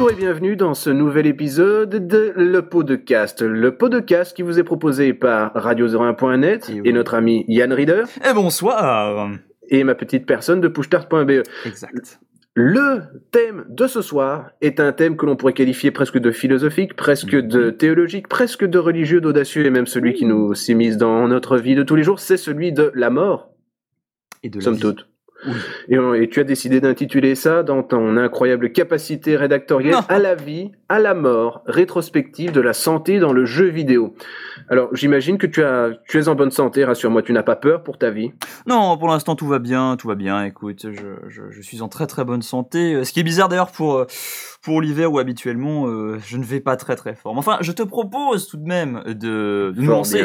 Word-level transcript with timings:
Bonjour 0.00 0.12
et 0.12 0.18
bienvenue 0.18 0.56
dans 0.56 0.72
ce 0.72 0.88
nouvel 0.88 1.26
épisode 1.26 2.06
de 2.06 2.32
Le 2.34 2.62
Podcast. 2.62 3.42
Le 3.42 3.76
Podcast 3.76 4.34
qui 4.34 4.40
vous 4.40 4.58
est 4.58 4.64
proposé 4.64 5.12
par 5.12 5.52
Radio01.net 5.54 6.72
Et 6.86 6.94
notre 6.94 7.12
ami 7.12 7.44
Yann 7.48 7.70
Rieder 7.70 8.04
Et 8.26 8.32
bonsoir 8.32 9.30
et 9.68 9.84
ma 9.84 9.94
petite 9.94 10.24
personne 10.24 10.62
de 10.62 10.68
pushtart.be. 10.68 11.42
Exact. 11.66 12.18
Le 12.54 13.02
thème 13.30 13.66
de 13.68 13.86
ce 13.86 14.00
soir 14.00 14.52
est 14.62 14.80
un 14.80 14.92
thème 14.92 15.18
que 15.18 15.26
l'on 15.26 15.36
pourrait 15.36 15.52
qualifier 15.52 15.90
presque 15.90 16.16
de 16.16 16.30
philosophique, 16.30 16.96
presque 16.96 17.34
Mhm. 17.34 17.48
de 17.48 17.68
théologique, 17.68 18.26
presque 18.26 18.64
de 18.64 18.78
religieux, 18.78 19.20
d'audacieux 19.20 19.66
et 19.66 19.70
même 19.70 19.86
celui 19.86 20.14
qui 20.14 20.24
nous 20.24 20.54
s'immisce 20.54 20.96
dans 20.96 21.28
notre 21.28 21.58
vie 21.58 21.74
de 21.74 21.82
tous 21.82 21.94
les 21.96 22.04
jours, 22.04 22.20
c'est 22.20 22.38
celui 22.38 22.72
de 22.72 22.90
la 22.94 23.10
mort, 23.10 23.50
Et 24.42 24.48
de 24.48 24.60
la 24.60 24.64
somme 24.64 24.78
toute. 24.78 25.09
Oui. 25.46 25.52
Et, 25.88 25.98
on- 25.98 26.14
et 26.14 26.28
tu 26.28 26.40
as 26.40 26.44
décidé 26.44 26.80
d'intituler 26.80 27.34
ça 27.34 27.62
dans 27.62 27.82
ton 27.82 28.16
incroyable 28.16 28.72
capacité 28.72 29.36
rédactorielle 29.36 29.94
Non. 29.94 30.00
à 30.08 30.18
la 30.18 30.34
vie, 30.34 30.70
à 30.88 30.98
la 30.98 31.14
mort, 31.14 31.62
rétrospective 31.66 32.52
de 32.52 32.60
la 32.60 32.72
santé 32.72 33.18
dans 33.18 33.32
le 33.32 33.44
jeu 33.44 33.66
vidéo. 33.66 34.14
Alors, 34.68 34.94
j'imagine 34.94 35.38
que 35.38 35.46
tu, 35.46 35.62
as, 35.62 35.90
tu 36.08 36.18
es 36.18 36.28
en 36.28 36.34
bonne 36.34 36.50
santé, 36.50 36.84
rassure-moi, 36.84 37.22
tu 37.22 37.32
n'as 37.32 37.42
pas 37.42 37.56
peur 37.56 37.82
pour 37.82 37.96
ta 37.98 38.10
vie? 38.10 38.32
Non, 38.66 38.96
pour 38.98 39.08
l'instant 39.08 39.34
tout 39.34 39.46
va 39.46 39.58
bien, 39.58 39.96
tout 39.96 40.08
va 40.08 40.14
bien. 40.14 40.44
Écoute, 40.44 40.86
je, 40.90 41.28
je, 41.28 41.42
je 41.50 41.62
suis 41.62 41.80
en 41.82 41.88
très 41.88 42.06
très 42.06 42.24
bonne 42.24 42.42
santé. 42.42 42.94
Euh, 42.94 43.04
Ce 43.04 43.12
qui 43.12 43.20
est 43.20 43.24
bizarre 43.24 43.48
d'ailleurs 43.48 43.72
pour 43.72 43.96
euh, 43.98 44.06
pour 44.62 44.82
l'hiver 44.82 45.10
où 45.10 45.18
habituellement 45.18 45.86
euh, 45.88 46.18
je 46.26 46.36
ne 46.36 46.44
vais 46.44 46.60
pas 46.60 46.76
très 46.76 46.94
très 46.96 47.14
fort. 47.14 47.32
Mais 47.34 47.38
Enfin, 47.38 47.56
je 47.62 47.72
te 47.72 47.82
propose 47.82 48.46
tout 48.46 48.58
de 48.58 48.66
même 48.66 49.02
de, 49.06 49.72
de 49.74 49.80
nous 49.80 49.86
lancer 49.90 50.22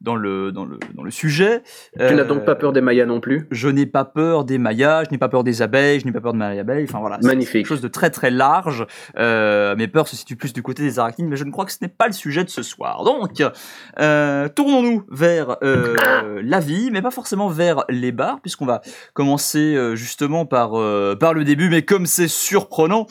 dans 0.00 0.16
le 0.16 0.52
dans 0.52 0.64
le 0.64 0.78
dans 0.94 1.02
le 1.02 1.10
sujet. 1.10 1.62
Tu 1.96 2.02
Euh, 2.02 2.14
n'as 2.14 2.24
donc 2.24 2.44
pas 2.46 2.54
peur 2.54 2.72
des 2.72 2.80
Mayas 2.80 3.04
non 3.06 3.20
plus? 3.20 3.46
Je 3.50 3.68
n'ai 3.68 3.84
pas 3.86 4.04
peur 4.06 4.44
des 4.44 4.53
Mayas, 4.58 5.04
je 5.04 5.10
n'ai 5.10 5.18
pas 5.18 5.28
peur 5.28 5.44
des 5.44 5.62
abeilles, 5.62 6.00
je 6.00 6.06
n'ai 6.06 6.12
pas 6.12 6.20
peur 6.20 6.32
de 6.32 6.38
Marie 6.38 6.58
abeille. 6.58 6.84
Enfin 6.88 7.00
voilà, 7.00 7.18
c'est 7.20 7.36
quelque 7.36 7.66
chose 7.66 7.80
de 7.80 7.88
très 7.88 8.10
très 8.10 8.30
large. 8.30 8.86
Euh, 9.16 9.76
mes 9.76 9.88
peurs 9.88 10.08
se 10.08 10.16
situent 10.16 10.36
plus 10.36 10.52
du 10.52 10.62
côté 10.62 10.82
des 10.82 10.98
arachnides, 10.98 11.28
mais 11.28 11.36
je 11.36 11.44
ne 11.44 11.50
crois 11.50 11.64
que 11.64 11.72
ce 11.72 11.78
n'est 11.82 11.88
pas 11.88 12.06
le 12.06 12.12
sujet 12.12 12.44
de 12.44 12.50
ce 12.50 12.62
soir. 12.62 13.04
Donc, 13.04 13.42
euh, 14.00 14.48
tournons-nous 14.48 15.04
vers 15.10 15.56
euh, 15.62 16.40
la 16.42 16.60
vie, 16.60 16.90
mais 16.90 17.02
pas 17.02 17.10
forcément 17.10 17.48
vers 17.48 17.84
les 17.88 18.12
bars, 18.12 18.40
puisqu'on 18.40 18.66
va 18.66 18.80
commencer 19.12 19.76
justement 19.94 20.46
par 20.46 20.72
par 21.18 21.34
le 21.34 21.44
début. 21.44 21.68
Mais 21.68 21.82
comme 21.82 22.06
c'est 22.06 22.28
surprenant, 22.28 23.06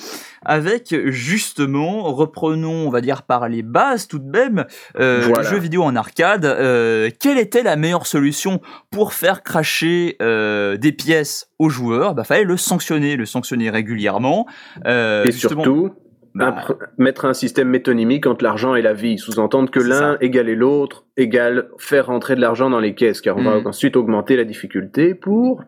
avec 0.46 0.96
justement, 1.08 2.04
reprenons, 2.14 2.88
on 2.88 2.90
va 2.90 3.02
dire 3.02 3.24
par 3.24 3.48
les 3.50 3.62
bases 3.64 4.08
tout 4.08 4.20
de 4.20 4.30
même, 4.30 4.66
euh, 5.00 5.22
Voilà. 5.28 5.44
le 5.44 5.48
jeu 5.56 5.58
vidéo 5.60 5.84
en 5.84 5.96
arcade. 5.96 6.46
euh, 6.46 7.10
quelle 7.20 7.38
était 7.38 7.64
la 7.64 7.76
meilleure 7.76 8.06
solution 8.08 8.62
pour 8.92 9.14
faire 9.14 9.44
cracher 9.44 10.16
euh, 10.22 10.78
des 10.78 10.92
pièces 10.92 11.50
aux 11.60 11.70
joueurs? 11.70 12.14
Bah, 12.16 12.24
fallait 12.24 12.44
le 12.44 12.58
sanctionner, 12.58 13.16
le 13.16 13.26
sanctionner 13.26 13.70
régulièrement. 13.70 14.46
Euh, 14.86 15.24
Et 15.26 15.32
surtout, 15.32 15.92
bah, 16.36 16.66
mettre 16.98 17.26
un 17.26 17.34
système 17.34 17.70
métonymique 17.70 18.26
entre 18.26 18.44
l'argent 18.44 18.74
et 18.76 18.82
la 18.82 18.94
vie, 18.94 19.18
sous-entendre 19.20 19.70
que 19.70 19.80
l'un 19.80 20.00
ça. 20.14 20.18
égaler 20.22 20.56
l'autre 20.56 21.06
égale 21.18 21.68
faire 21.78 22.08
rentrer 22.08 22.36
de 22.36 22.42
l'argent 22.42 22.70
dans 22.72 22.80
les 22.80 22.96
caisses, 22.96 23.22
car 23.22 23.38
on 23.38 23.44
va 23.44 23.60
Mhm. 23.60 23.68
ensuite 23.68 23.96
augmenter 23.96 24.36
la 24.36 24.44
difficulté 24.44 25.14
pour 25.14 25.64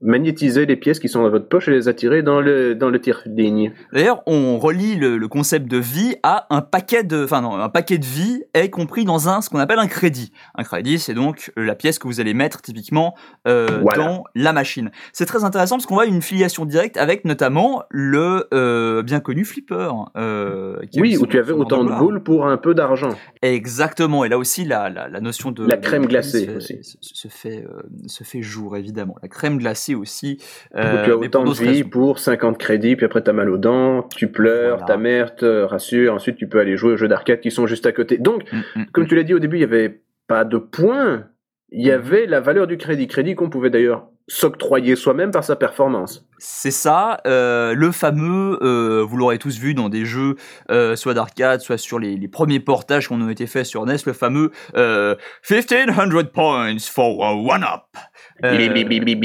magnétiser 0.00 0.64
les 0.66 0.76
pièces 0.76 0.98
qui 0.98 1.08
sont 1.08 1.22
dans 1.22 1.30
votre 1.30 1.48
poche 1.48 1.68
et 1.68 1.70
les 1.72 1.88
attirer 1.88 2.22
dans 2.22 2.40
le, 2.40 2.74
dans 2.74 2.88
le 2.88 3.00
tire-ligne. 3.00 3.72
D'ailleurs, 3.92 4.22
on 4.26 4.58
relie 4.58 4.94
le, 4.96 5.18
le 5.18 5.28
concept 5.28 5.66
de 5.68 5.76
vie 5.76 6.16
à 6.22 6.46
un 6.50 6.60
paquet 6.62 7.02
de, 7.02 7.24
enfin 7.24 7.40
non, 7.40 7.56
un 7.56 7.68
paquet 7.68 7.98
de 7.98 8.04
vie 8.04 8.42
est 8.54 8.70
compris 8.70 9.04
dans 9.04 9.28
un 9.28 9.40
ce 9.42 9.50
qu'on 9.50 9.58
appelle 9.58 9.78
un 9.80 9.88
crédit. 9.88 10.32
Un 10.54 10.62
crédit, 10.62 10.98
c'est 10.98 11.14
donc 11.14 11.52
la 11.56 11.74
pièce 11.74 11.98
que 11.98 12.06
vous 12.06 12.20
allez 12.20 12.32
mettre 12.32 12.62
typiquement 12.62 13.14
euh, 13.48 13.80
Voilà. 13.82 14.04
dans 14.04 14.24
la 14.34 14.52
machine. 14.52 14.90
C'est 15.12 15.26
très 15.26 15.42
intéressant 15.44 15.76
parce 15.76 15.86
qu'on 15.86 15.94
voit 15.96 16.06
une 16.06 16.22
filiation 16.22 16.64
directe 16.64 16.96
avec 16.96 17.24
notamment 17.24 17.82
le 17.90 18.46
euh, 18.54 19.02
bien 19.02 19.20
connu 19.20 19.44
Flipper. 19.44 19.90
euh, 20.16 20.76
qui 20.90 21.00
Oui, 21.00 21.16
où 21.16 21.26
tu 21.26 21.38
avais 21.38 21.52
autant 21.52 21.84
de 21.84 21.92
boules 21.92 22.22
pour 22.22 22.46
un 22.46 22.56
peu 22.56 22.74
d'argent. 22.74 23.10
Exactement. 23.42 24.24
Et 24.24 24.28
là 24.28 24.38
aussi, 24.38 24.64
la, 24.64 24.88
la, 24.90 25.08
la 25.08 25.20
notion 25.20 25.50
de 25.50 25.66
La 25.66 25.76
crème 25.76 26.06
glacée 26.06 26.46
se, 26.46 26.50
aussi. 26.56 26.78
se, 26.82 26.96
se 27.00 27.28
fait 27.28 27.66
se 28.06 28.22
fait 28.24 28.42
jour 28.42 28.76
évidemment. 28.76 29.16
La 29.22 29.28
crème 29.28 29.58
glacée 29.58 29.71
aussi. 29.94 30.38
Euh, 30.76 31.04
tu 31.04 31.12
as 31.12 31.16
mais 31.16 31.26
autant 31.26 31.44
de 31.44 31.52
vie 31.52 31.84
pour 31.84 32.18
50 32.18 32.58
crédits, 32.58 32.96
puis 32.96 33.06
après 33.06 33.22
t'as 33.22 33.32
mal 33.32 33.50
aux 33.50 33.58
dents, 33.58 34.02
tu 34.16 34.28
pleures, 34.28 34.78
Voilà. 34.78 34.86
ta 34.86 34.96
mère 34.96 35.34
te 35.36 35.62
rassure, 35.62 36.14
ensuite 36.14 36.36
tu 36.36 36.46
peux 36.48 36.58
aller 36.60 36.76
jouer 36.76 36.92
aux 36.92 36.96
jeux 36.96 37.08
d'arcade 37.08 37.40
qui 37.40 37.50
sont 37.50 37.66
juste 37.66 37.86
à 37.86 37.92
côté. 37.92 38.18
Donc, 38.18 38.44
Mm, 38.52 38.58
mm, 38.76 38.86
comme 38.92 39.04
mm. 39.04 39.06
tu 39.08 39.14
l'as 39.16 39.22
dit 39.22 39.34
au 39.34 39.38
début, 39.38 39.56
il 39.56 39.60
n'y 39.60 39.64
avait 39.64 40.00
pas 40.26 40.44
de 40.44 40.58
points, 40.58 41.26
il 41.70 41.86
y 41.86 41.90
avait 41.90 42.26
la 42.26 42.40
valeur 42.40 42.66
du 42.66 42.76
crédit. 42.76 43.06
Crédit 43.06 43.34
qu'on 43.34 43.50
pouvait 43.50 43.70
d'ailleurs 43.70 44.08
s'octroyer 44.28 44.96
soi-même 44.96 45.30
par 45.30 45.44
sa 45.44 45.56
performance. 45.56 46.26
C'est 46.44 46.72
ça, 46.72 47.20
euh, 47.24 47.72
le 47.72 47.92
fameux, 47.92 48.58
euh, 48.62 49.06
vous 49.08 49.16
l'aurez 49.16 49.38
tous 49.38 49.60
vu 49.60 49.74
dans 49.74 49.88
des 49.88 50.04
jeux, 50.04 50.34
euh, 50.72 50.96
soit 50.96 51.14
d'arcade, 51.14 51.60
soit 51.60 51.78
sur 51.78 52.00
les, 52.00 52.16
les 52.16 52.26
premiers 52.26 52.58
portages 52.58 53.06
qui 53.06 53.12
ont 53.12 53.28
été 53.28 53.46
faits 53.46 53.64
sur 53.64 53.86
NES, 53.86 53.98
le 54.06 54.12
fameux 54.12 54.50
euh, 54.74 55.14
1500 55.48 56.24
points 56.34 56.76
for 56.80 57.24
a 57.24 57.32
one-up. 57.36 57.82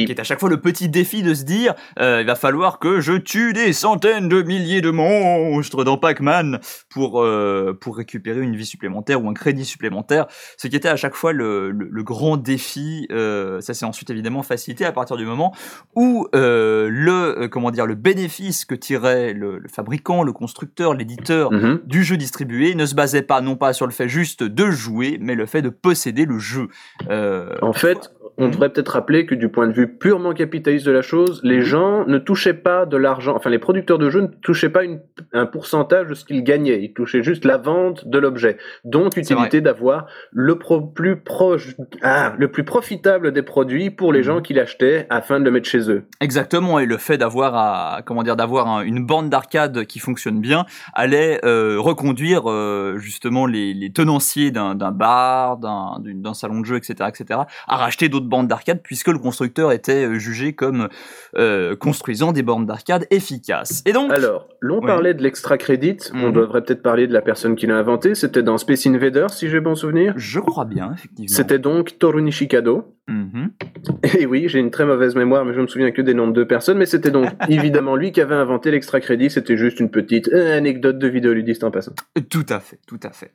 Qui 0.05 0.11
est 0.11 0.19
à 0.19 0.23
chaque 0.23 0.39
fois 0.39 0.49
le 0.49 0.61
petit 0.61 0.89
défi 0.89 1.23
de 1.23 1.33
se 1.33 1.43
dire 1.43 1.73
il 1.99 2.25
va 2.25 2.35
falloir 2.35 2.77
que 2.77 2.99
je 3.01 3.13
tue 3.13 3.51
des 3.51 3.73
centaines 3.73 4.29
de 4.29 4.43
milliers 4.43 4.81
de 4.81 4.91
monstres 4.91 5.83
dans 5.83 5.97
Pac-Man 5.97 6.59
pour 6.89 7.25
pour 7.81 7.97
récupérer 7.97 8.41
une 8.41 8.55
vie 8.55 8.65
supplémentaire 8.65 9.23
ou 9.23 9.29
un 9.29 9.33
crédit 9.33 9.65
supplémentaire. 9.65 10.27
Ce 10.57 10.67
qui 10.67 10.75
était 10.75 10.89
à 10.89 10.97
chaque 10.97 11.15
fois 11.15 11.33
le, 11.33 11.71
le, 11.71 11.87
le 11.89 12.03
grand 12.03 12.37
défi 12.37 13.07
ça 13.09 13.73
s'est 13.73 13.85
ensuite 13.85 14.11
évidemment 14.11 14.43
facilité 14.43 14.85
à 14.85 14.91
partir 14.91 15.17
du 15.17 15.25
moment 15.25 15.51
où 15.95 16.27
le 17.07 17.43
euh, 17.43 17.47
comment 17.47 17.71
dire 17.71 17.85
le 17.85 17.95
bénéfice 17.95 18.65
que 18.65 18.75
tirait 18.75 19.33
le, 19.33 19.59
le 19.59 19.67
fabricant 19.69 20.23
le 20.23 20.33
constructeur 20.33 20.93
l'éditeur 20.93 21.51
Mhm. 21.51 21.79
du 21.85 22.03
jeu 22.03 22.17
distribué 22.17 22.75
ne 22.75 22.85
se 22.85 22.95
basait 22.95 23.21
pas 23.31 23.39
non 23.41 23.55
pas 23.55 23.71
sur 23.73 23.85
le 23.87 23.93
fait 23.93 24.09
juste 24.09 24.43
de 24.43 24.65
jouer 24.71 25.17
mais 25.21 25.35
le 25.35 25.45
fait 25.45 25.61
de 25.61 25.69
posséder 25.69 26.25
le 26.25 26.39
jeu 26.39 26.67
Euh, 27.09 27.55
En 27.61 27.73
fait, 27.73 28.11
on 28.37 28.45
Mhm. 28.45 28.51
devrait 28.51 28.69
peut-être 28.69 28.89
rappeler 28.89 29.25
que 29.25 29.35
du 29.35 29.49
point 29.49 29.67
de 29.67 29.73
vue 29.73 29.87
purement 29.97 30.33
capitaliste 30.33 30.85
de 30.85 30.91
la 30.91 31.01
chose, 31.01 31.41
les 31.43 31.57
Mhm. 31.57 31.63
gens 31.63 32.05
ne 32.05 32.17
touchaient 32.17 32.53
pas 32.53 32.85
de 32.85 32.97
l'argent, 32.97 33.35
enfin 33.35 33.49
les 33.49 33.59
producteurs 33.59 33.97
de 33.97 34.09
jeux 34.09 34.21
ne 34.21 34.27
touchaient 34.27 34.69
pas 34.69 34.83
une- 34.83 34.99
un 35.33 35.45
pourcentage 35.45 36.07
de 36.07 36.13
ce 36.13 36.25
qu'ils 36.25 36.43
gagnaient, 36.43 36.81
ils 36.83 36.93
touchaient 36.93 37.23
juste 37.23 37.45
la 37.45 37.57
vente 37.57 38.07
de 38.07 38.17
l'objet. 38.19 38.57
Donc 38.85 39.17
utilité 39.17 39.61
d'avoir 39.61 40.05
le 40.31 40.57
pro- 40.59 40.81
plus 40.81 41.17
proche, 41.17 41.75
ah, 42.01 42.33
le 42.37 42.49
plus 42.51 42.63
profitable 42.63 43.31
des 43.31 43.41
produits 43.41 43.89
pour 43.89 44.13
les 44.13 44.19
Mhm. 44.19 44.25
gens 44.25 44.41
qui 44.41 44.53
l'achetaient 44.53 45.07
afin 45.09 45.39
de 45.39 45.45
le 45.45 45.51
mettre 45.51 45.67
chez 45.67 45.89
eux. 45.89 46.03
Exactement, 46.21 46.79
et 46.79 46.85
le 46.85 46.97
fait 46.97 47.17
d'avoir 47.17 48.03
comment 48.05 48.23
dire 48.23 48.35
d'avoir 48.35 48.67
un- 48.67 48.81
une 48.81 49.05
bande 49.05 49.29
d'arcade 49.29 49.85
qui 49.85 49.99
fonctionne 49.99 50.39
bien 50.41 50.65
allait 50.93 51.39
euh, 51.45 51.77
reconduire 51.79 52.43
euh, 52.49 52.97
justement 52.97 53.45
les, 53.45 53.73
les 53.73 53.91
tenanciers 53.91 54.51
d'un 54.51 54.75
bar, 54.91 55.57
d'un 55.57 56.33
salon 56.33 56.59
de 56.61 56.65
jeu, 56.65 56.75
etc., 56.77 56.95
etc., 57.09 57.39
à 57.67 57.75
racheter 57.77 58.09
d'autres 58.09 58.26
bandes 58.27 58.47
d'arcade 58.47 58.81
puisque 58.83 59.07
le 59.07 59.17
constructeur 59.19 59.71
était 59.71 60.05
euh, 60.05 60.19
jugé 60.19 60.53
comme 60.53 60.87
euh, 61.37 61.75
construisant 61.75 62.31
des 62.31 62.43
bornes 62.43 62.65
d'arcade 62.65 63.05
efficaces. 63.11 63.81
Et 63.85 63.93
donc, 63.93 64.11
Alors, 64.11 64.47
l'on 64.59 64.81
parlait 64.81 65.13
de 65.13 65.23
l'extra 65.23 65.57
crédit, 65.57 65.97
on 66.13 66.27
Mhm. 66.27 66.33
devrait 66.33 66.61
peut-être 66.63 66.81
parler 66.83 67.07
de 67.07 67.13
la 67.13 67.21
personne 67.21 67.55
qui 67.55 67.67
l'a 67.67 67.77
inventé, 67.77 68.15
c'était 68.15 68.43
dans 68.43 68.57
Space 68.57 68.85
Invaders 68.87 69.29
si 69.31 69.49
j'ai 69.49 69.59
bon 69.59 69.75
souvenir. 69.75 70.13
je 70.17 70.39
crois 70.39 70.65
bien, 70.65 70.91
effectivement. 70.93 71.35
C'était 71.35 71.59
donc 71.59 71.97
Toru 71.99 72.21
Nishikado. 72.21 72.93
Mhm. 73.07 73.51
Et 74.19 74.25
oui, 74.25 74.45
j'ai 74.49 74.59
une 74.59 74.69
très 74.71 74.85
mauvaise 74.85 75.15
mémoire, 75.15 75.45
mais 75.45 75.53
je 75.53 75.61
me 75.61 75.67
souviens 75.67 75.91
que 75.91 76.01
des 76.01 76.13
noms 76.13 76.27
de 76.27 76.33
deux 76.33 76.45
personnes. 76.47 76.77
Mais 76.77 76.85
c'était 76.85 77.11
donc 77.11 77.29
évidemment 77.49 77.95
lui 77.95 78.11
qui 78.11 78.19
avait 78.19 78.35
inventé 78.35 78.69
l'extra 78.69 78.99
crédit. 78.99 79.29
C'était 79.29 79.55
juste 79.55 79.79
une 79.79 79.89
petite 79.89 80.27
euh, 80.33 80.57
anecdote 80.57 80.99
de 80.99 81.07
vidéoludiste 81.07 81.63
en 81.63 81.71
passant. 81.71 81.93
Tout 82.29 82.45
à 82.49 82.59
fait, 82.59 82.79
tout 82.85 82.99
à 83.03 83.11
fait. 83.11 83.31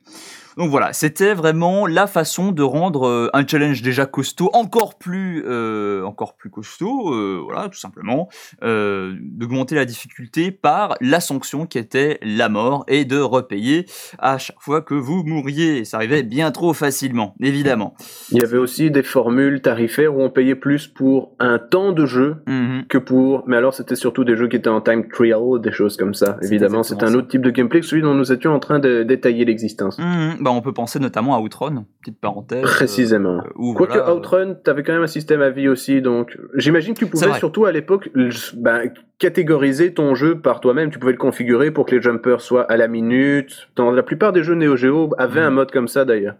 Donc 0.57 0.69
voilà, 0.69 0.93
c'était 0.93 1.33
vraiment 1.33 1.87
la 1.87 2.05
façon 2.07 2.51
de 2.51 2.61
rendre 2.61 3.07
euh, 3.07 3.29
un 3.33 3.45
challenge 3.47 3.81
déjà 3.81 4.05
costaud 4.05 4.49
encore 4.53 4.97
plus, 4.99 5.43
euh, 5.47 6.03
encore 6.05 6.35
plus 6.35 6.49
costaud, 6.51 7.13
euh, 7.13 7.41
voilà, 7.43 7.69
tout 7.69 7.77
simplement, 7.79 8.29
euh, 8.63 9.15
d'augmenter 9.19 9.73
la 9.75 9.85
difficulté 9.85 10.51
par 10.51 10.95
la 11.01 11.19
sanction 11.19 11.65
qui 11.65 11.77
était 11.79 12.19
la 12.21 12.49
mort 12.49 12.83
et 12.87 13.03
de 13.05 13.17
repayer 13.19 13.85
à 14.19 14.37
chaque 14.37 14.59
fois 14.61 14.81
que 14.81 14.93
vous 14.93 15.23
mouriez. 15.23 15.85
Ça 15.85 15.97
arrivait 15.97 16.23
bien 16.23 16.51
trop 16.51 16.73
facilement, 16.73 17.35
évidemment. 17.39 17.95
Il 18.31 18.37
y 18.39 18.43
avait 18.43 18.57
aussi 18.57 18.91
des 18.91 19.03
formules 19.03 19.61
tarifaires 19.61 20.15
où 20.15 20.21
on 20.21 20.29
payait 20.29 20.55
plus 20.55 20.87
pour 20.87 21.31
un 21.39 21.57
temps 21.57 21.91
de 21.93 22.05
jeu 22.05 22.35
Mhm. 22.47 22.85
que 22.89 22.97
pour. 22.97 23.43
Mais 23.47 23.57
alors, 23.57 23.73
c'était 23.73 23.95
surtout 23.95 24.23
des 24.23 24.35
jeux 24.37 24.47
qui 24.47 24.55
étaient 24.57 24.69
en 24.69 24.81
time 24.81 25.07
trial, 25.09 25.59
des 25.61 25.71
choses 25.71 25.97
comme 25.97 26.13
ça. 26.13 26.37
Évidemment, 26.43 26.83
c'est 26.83 27.01
un 27.03 27.07
ça. 27.07 27.15
autre 27.17 27.27
type 27.27 27.41
de 27.41 27.49
gameplay 27.49 27.79
que 27.79 27.85
celui 27.85 28.01
dont 28.03 28.13
nous 28.13 28.31
étions 28.31 28.51
en 28.53 28.59
train 28.59 28.79
de 28.79 29.03
détailler 29.03 29.45
l'existence. 29.45 29.97
Mhm. 29.97 30.42
Bah, 30.43 30.51
on 30.51 30.61
peut 30.61 30.73
penser 30.73 30.99
notamment 30.99 31.35
à 31.35 31.39
Outrun, 31.39 31.85
petite 32.01 32.19
parenthèse. 32.19 32.63
euh, 32.63 32.67
Précisément. 32.67 33.37
euh, 33.37 33.73
Quoique 33.75 33.93
voilà, 33.93 34.09
euh, 34.09 34.15
Outrun, 34.15 34.53
t'avais 34.55 34.83
quand 34.83 34.93
même 34.93 35.03
un 35.03 35.07
système 35.07 35.41
à 35.41 35.49
vie 35.49 35.69
aussi, 35.69 36.01
donc 36.01 36.37
j'imagine 36.55 36.93
que 36.93 36.99
tu 36.99 37.05
pouvais 37.07 37.25
surtout 37.39 37.65
à 37.65 37.71
l'époque 37.71 38.09
ben, 38.55 38.91
catégoriser 39.19 39.93
ton 39.93 40.15
jeu 40.15 40.39
par 40.39 40.59
toi-même. 40.59 40.89
Tu 40.91 40.99
pouvais 40.99 41.13
le 41.13 41.17
configurer 41.17 41.71
pour 41.71 41.85
que 41.85 41.95
les 41.95 42.01
jumpers 42.01 42.41
soient 42.41 42.63
à 42.69 42.75
la 42.77 42.87
minute. 42.87 43.69
Dans 43.77 43.89
la 43.91 44.03
plupart 44.03 44.33
des 44.33 44.43
jeux 44.43 44.55
Neo 44.55 44.75
Geo 44.75 45.11
avaient 45.17 45.39
Mhm. 45.39 45.47
un 45.47 45.51
mode 45.51 45.71
comme 45.71 45.87
ça 45.87 46.03
d'ailleurs. 46.03 46.35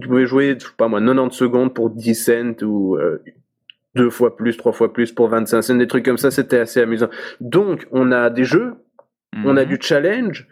Tu 0.00 0.06
pouvais 0.06 0.26
jouer, 0.26 0.56
je 0.60 0.66
sais 0.66 0.72
pas 0.76 0.88
moi, 0.88 1.00
90 1.00 1.34
secondes 1.34 1.72
pour 1.74 1.88
10 1.90 2.14
cents 2.14 2.62
ou 2.62 2.96
euh, 2.96 3.22
deux 3.94 4.10
fois 4.10 4.36
plus, 4.36 4.58
trois 4.58 4.72
fois 4.72 4.92
plus 4.92 5.12
pour 5.12 5.28
25 5.28 5.62
cents, 5.62 5.74
des 5.76 5.86
trucs 5.86 6.04
comme 6.04 6.18
ça. 6.18 6.30
C'était 6.30 6.58
assez 6.58 6.80
amusant. 6.82 7.08
Donc, 7.40 7.86
on 7.92 8.12
a 8.12 8.28
des 8.28 8.44
jeux 8.44 8.74
on 9.44 9.56
a 9.56 9.62
Mhm. 9.62 9.68
du 9.68 9.78
challenge, 9.80 10.48